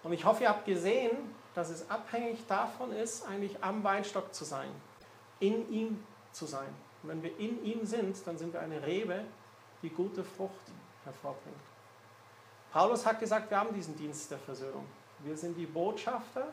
Und 0.04 0.12
ich 0.12 0.24
hoffe, 0.24 0.44
ihr 0.44 0.48
habt 0.48 0.64
gesehen, 0.64 1.34
dass 1.54 1.70
es 1.70 1.90
abhängig 1.90 2.38
davon 2.46 2.92
ist, 2.92 3.26
eigentlich 3.26 3.56
am 3.62 3.82
Weinstock 3.82 4.32
zu 4.32 4.44
sein, 4.44 4.70
in 5.40 5.70
ihm 5.72 6.04
zu 6.32 6.46
sein. 6.46 6.68
Und 7.02 7.10
wenn 7.10 7.22
wir 7.22 7.38
in 7.38 7.64
ihm 7.64 7.86
sind, 7.86 8.16
dann 8.26 8.38
sind 8.38 8.52
wir 8.52 8.60
eine 8.60 8.84
Rebe, 8.84 9.24
die 9.82 9.90
gute 9.90 10.24
Frucht 10.24 10.52
hervorbringt. 11.04 11.56
Paulus 12.72 13.06
hat 13.06 13.20
gesagt, 13.20 13.50
wir 13.50 13.58
haben 13.58 13.74
diesen 13.74 13.96
Dienst 13.96 14.30
der 14.30 14.38
Versöhnung. 14.38 14.84
Wir 15.20 15.36
sind 15.36 15.56
die 15.56 15.66
Botschafter, 15.66 16.48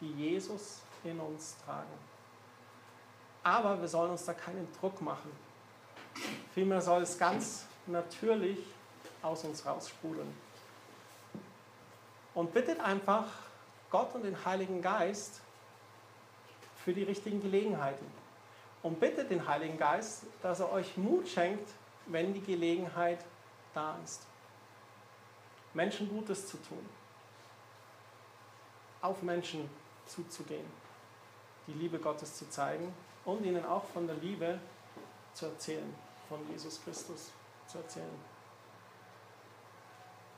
die 0.00 0.12
Jesus 0.12 0.80
in 1.04 1.20
uns 1.20 1.56
tragen. 1.64 1.92
Aber 3.42 3.80
wir 3.80 3.88
sollen 3.88 4.12
uns 4.12 4.24
da 4.24 4.34
keinen 4.34 4.68
Druck 4.80 5.00
machen. 5.02 5.30
Vielmehr 6.54 6.80
soll 6.80 7.02
es 7.02 7.18
ganz 7.18 7.66
natürlich 7.86 8.58
aus 9.22 9.44
uns 9.44 9.64
raussprudeln. 9.66 10.32
Und 12.34 12.54
bittet 12.54 12.80
einfach 12.80 13.26
Gott 13.90 14.14
und 14.14 14.24
den 14.24 14.44
Heiligen 14.44 14.80
Geist 14.80 15.40
für 16.84 16.92
die 16.92 17.02
richtigen 17.02 17.40
Gelegenheiten. 17.40 18.06
Und 18.82 18.98
bittet 18.98 19.30
den 19.30 19.46
Heiligen 19.46 19.78
Geist, 19.78 20.24
dass 20.42 20.60
er 20.60 20.72
euch 20.72 20.96
Mut 20.96 21.28
schenkt, 21.28 21.70
wenn 22.06 22.34
die 22.34 22.40
Gelegenheit 22.40 23.24
da 23.74 23.96
ist. 24.04 24.26
Menschen 25.72 26.08
Gutes 26.08 26.48
zu 26.48 26.56
tun. 26.58 26.84
Auf 29.00 29.22
Menschen 29.22 29.70
zuzugehen. 30.06 30.66
Die 31.68 31.72
Liebe 31.72 31.98
Gottes 31.98 32.36
zu 32.36 32.48
zeigen 32.50 32.92
und 33.24 33.44
ihnen 33.44 33.64
auch 33.64 33.84
von 33.84 34.06
der 34.06 34.16
Liebe 34.16 34.58
zu 35.32 35.46
erzählen, 35.46 35.94
von 36.28 36.40
Jesus 36.50 36.82
Christus 36.82 37.30
zu 37.68 37.78
erzählen. 37.78 38.32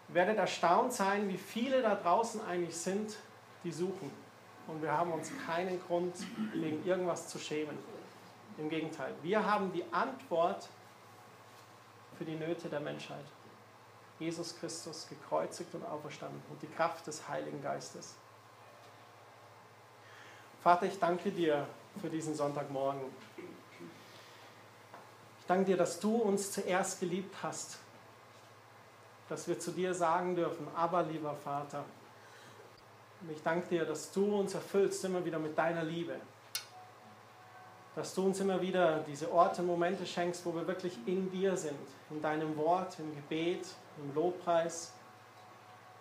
Werdet 0.09 0.36
erstaunt 0.36 0.92
sein, 0.92 1.28
wie 1.28 1.38
viele 1.38 1.80
da 1.80 1.95
draußen 1.95 2.45
eigentlich 2.45 2.76
sind, 2.76 3.16
die 3.64 3.72
suchen. 3.72 4.24
Und 4.67 4.83
wir 4.83 4.93
haben 4.93 5.12
uns 5.12 5.31
keinen 5.47 5.81
Grund, 5.87 6.15
wegen 6.55 6.85
irgendwas 6.87 7.29
zu 7.29 7.39
schämen. 7.39 7.79
Im 8.57 8.69
Gegenteil, 8.69 9.12
wir 9.23 9.45
haben 9.45 9.73
die 9.73 9.85
Antwort 9.93 10.69
für 12.17 12.25
die 12.25 12.37
Nöte 12.37 12.69
der 12.69 12.81
Menschheit. 12.81 13.25
Jesus 14.19 14.57
Christus 14.59 15.09
gekreuzigt 15.09 15.75
und 15.75 15.85
auferstanden 15.85 16.41
und 16.51 16.62
die 16.62 16.69
Kraft 16.69 17.07
des 17.07 17.29
Heiligen 17.29 17.62
Geistes. 17.62 18.15
Vater, 20.62 20.87
ich 20.87 20.99
danke 20.99 21.31
dir 21.31 21.67
für 22.01 22.09
diesen 22.09 22.35
Sonntagmorgen. 22.35 23.03
Ich 25.41 25.47
danke 25.47 25.67
dir, 25.67 25.77
dass 25.77 26.01
du 26.01 26.17
uns 26.17 26.53
zuerst 26.53 27.01
geliebt 27.01 27.37
hast, 27.43 27.79
dass 29.29 29.47
wir 29.47 29.59
zu 29.59 29.73
dir 29.73 29.93
sagen 29.93 30.37
dürfen, 30.37 30.67
aber 30.75 31.03
lieber 31.03 31.35
Vater. 31.35 31.85
Und 33.21 33.31
ich 33.31 33.43
danke 33.43 33.69
dir, 33.69 33.85
dass 33.85 34.12
du 34.12 34.39
uns 34.39 34.55
erfüllst 34.55 35.05
immer 35.05 35.25
wieder 35.25 35.39
mit 35.39 35.57
deiner 35.57 35.83
Liebe. 35.83 36.17
Dass 37.95 38.15
du 38.15 38.27
uns 38.27 38.41
immer 38.41 38.61
wieder 38.61 39.01
diese 39.07 39.31
Orte, 39.33 39.62
Momente 39.62 40.05
schenkst, 40.05 40.45
wo 40.45 40.55
wir 40.55 40.67
wirklich 40.67 40.99
in 41.07 41.31
dir 41.31 41.57
sind, 41.57 41.79
in 42.11 42.21
deinem 42.21 42.57
Wort, 42.57 42.99
im 42.99 43.15
Gebet, 43.15 43.67
im 43.99 44.15
Lobpreis. 44.15 44.93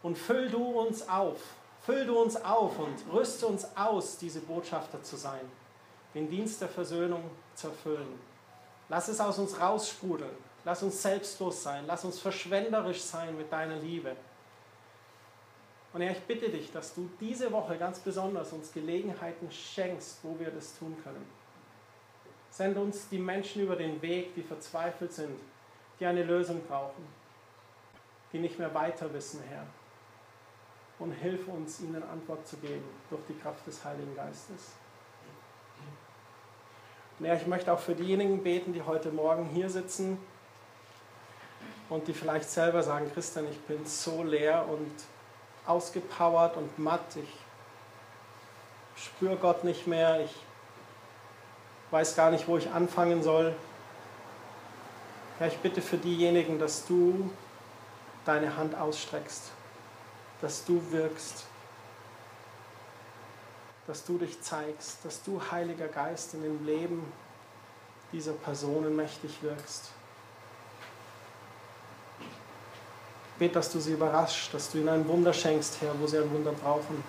Und 0.01 0.17
füll 0.17 0.49
du 0.49 0.63
uns 0.63 1.07
auf, 1.07 1.39
füll 1.81 2.05
du 2.05 2.19
uns 2.19 2.35
auf 2.43 2.77
und 2.79 2.95
rüste 3.13 3.47
uns 3.47 3.65
aus, 3.77 4.17
diese 4.17 4.41
Botschafter 4.41 5.01
zu 5.03 5.15
sein, 5.15 5.41
den 6.13 6.29
Dienst 6.29 6.61
der 6.61 6.69
Versöhnung 6.69 7.23
zu 7.55 7.67
erfüllen. 7.67 8.19
Lass 8.89 9.07
es 9.07 9.19
aus 9.19 9.39
uns 9.39 9.59
raussprudeln. 9.59 10.35
Lass 10.65 10.81
uns 10.83 11.01
selbstlos 11.01 11.63
sein. 11.63 11.85
Lass 11.87 12.05
uns 12.05 12.19
verschwenderisch 12.19 13.01
sein 13.01 13.37
mit 13.37 13.51
deiner 13.51 13.77
Liebe. 13.77 14.15
Und 15.93 16.01
Herr, 16.01 16.11
ich 16.11 16.23
bitte 16.23 16.49
dich, 16.49 16.71
dass 16.71 16.95
du 16.95 17.07
diese 17.19 17.51
Woche 17.51 17.77
ganz 17.77 17.99
besonders 17.99 18.51
uns 18.51 18.73
Gelegenheiten 18.73 19.51
schenkst, 19.51 20.19
wo 20.23 20.37
wir 20.39 20.49
das 20.49 20.77
tun 20.77 20.97
können. 21.03 21.23
Send 22.49 22.77
uns 22.77 23.07
die 23.09 23.19
Menschen 23.19 23.61
über 23.61 23.75
den 23.75 24.01
Weg, 24.01 24.33
die 24.35 24.41
verzweifelt 24.41 25.13
sind, 25.13 25.39
die 25.99 26.05
eine 26.05 26.23
Lösung 26.23 26.61
brauchen, 26.67 27.05
die 28.31 28.39
nicht 28.39 28.57
mehr 28.57 28.73
weiter 28.73 29.13
wissen, 29.13 29.41
Herr. 29.47 29.65
Und 30.97 31.11
hilf 31.13 31.47
uns, 31.47 31.79
ihnen 31.79 32.01
Antwort 32.03 32.47
zu 32.47 32.57
geben 32.57 32.83
durch 33.09 33.21
die 33.27 33.37
Kraft 33.37 33.65
des 33.67 33.83
Heiligen 33.83 34.15
Geistes. 34.15 34.71
Und 37.19 37.25
Herr, 37.25 37.37
ich 37.37 37.45
möchte 37.45 37.71
auch 37.71 37.79
für 37.79 37.93
diejenigen 37.93 38.41
beten, 38.41 38.73
die 38.73 38.81
heute 38.81 39.11
Morgen 39.11 39.45
hier 39.45 39.69
sitzen 39.69 40.17
und 41.89 42.07
die 42.07 42.13
vielleicht 42.13 42.49
selber 42.49 42.81
sagen, 42.81 43.11
Christian, 43.13 43.47
ich 43.49 43.59
bin 43.61 43.85
so 43.85 44.23
leer 44.23 44.67
und 44.67 44.91
ausgepowert 45.65 46.57
und 46.57 46.77
matt, 46.77 47.15
ich 47.15 49.03
spüre 49.03 49.37
Gott 49.37 49.63
nicht 49.63 49.87
mehr, 49.87 50.23
ich 50.23 50.35
weiß 51.91 52.15
gar 52.15 52.31
nicht, 52.31 52.47
wo 52.47 52.57
ich 52.57 52.69
anfangen 52.71 53.23
soll. 53.23 53.55
Herr, 55.39 55.47
ich 55.47 55.57
bitte 55.59 55.81
für 55.81 55.97
diejenigen, 55.97 56.59
dass 56.59 56.85
du 56.85 57.31
deine 58.25 58.55
Hand 58.57 58.75
ausstreckst, 58.75 59.51
dass 60.41 60.65
du 60.65 60.81
wirkst, 60.91 61.45
dass 63.87 64.05
du 64.05 64.17
dich 64.17 64.41
zeigst, 64.41 65.03
dass 65.03 65.23
du, 65.23 65.41
Heiliger 65.51 65.87
Geist, 65.87 66.33
in 66.33 66.43
dem 66.43 66.65
Leben 66.65 67.11
dieser 68.11 68.33
Personen 68.33 68.95
mächtig 68.95 69.41
wirkst. 69.41 69.91
Ich 73.32 73.32
bete, 73.43 73.55
dass 73.55 73.69
du 73.71 73.79
sie 73.79 73.91
überraschst, 73.91 74.53
dass 74.53 74.71
du 74.71 74.77
ihnen 74.77 74.89
ein 74.89 75.07
Wunder 75.07 75.33
schenkst, 75.33 75.77
Herr, 75.81 75.91
wo 75.99 76.07
sie 76.07 76.17
ein 76.17 76.31
Wunder 76.31 76.51
brauchen. 76.51 77.03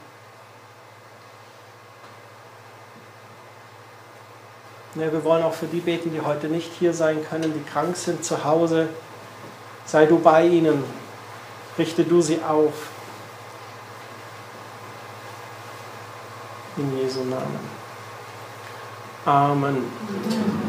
Ja, 4.96 5.12
wir 5.12 5.24
wollen 5.24 5.44
auch 5.44 5.54
für 5.54 5.66
die 5.66 5.80
beten, 5.80 6.12
die 6.12 6.20
heute 6.20 6.48
nicht 6.48 6.72
hier 6.78 6.92
sein 6.92 7.24
können, 7.28 7.52
die 7.52 7.70
krank 7.70 7.96
sind 7.96 8.24
zu 8.24 8.44
Hause. 8.44 8.88
Sei 9.86 10.06
du 10.06 10.18
bei 10.18 10.46
ihnen, 10.46 10.82
richte 11.78 12.04
du 12.04 12.20
sie 12.20 12.40
auf. 12.42 12.90
In 16.76 16.98
Jesu 16.98 17.20
Namen. 17.20 17.60
Amen. 19.24 20.63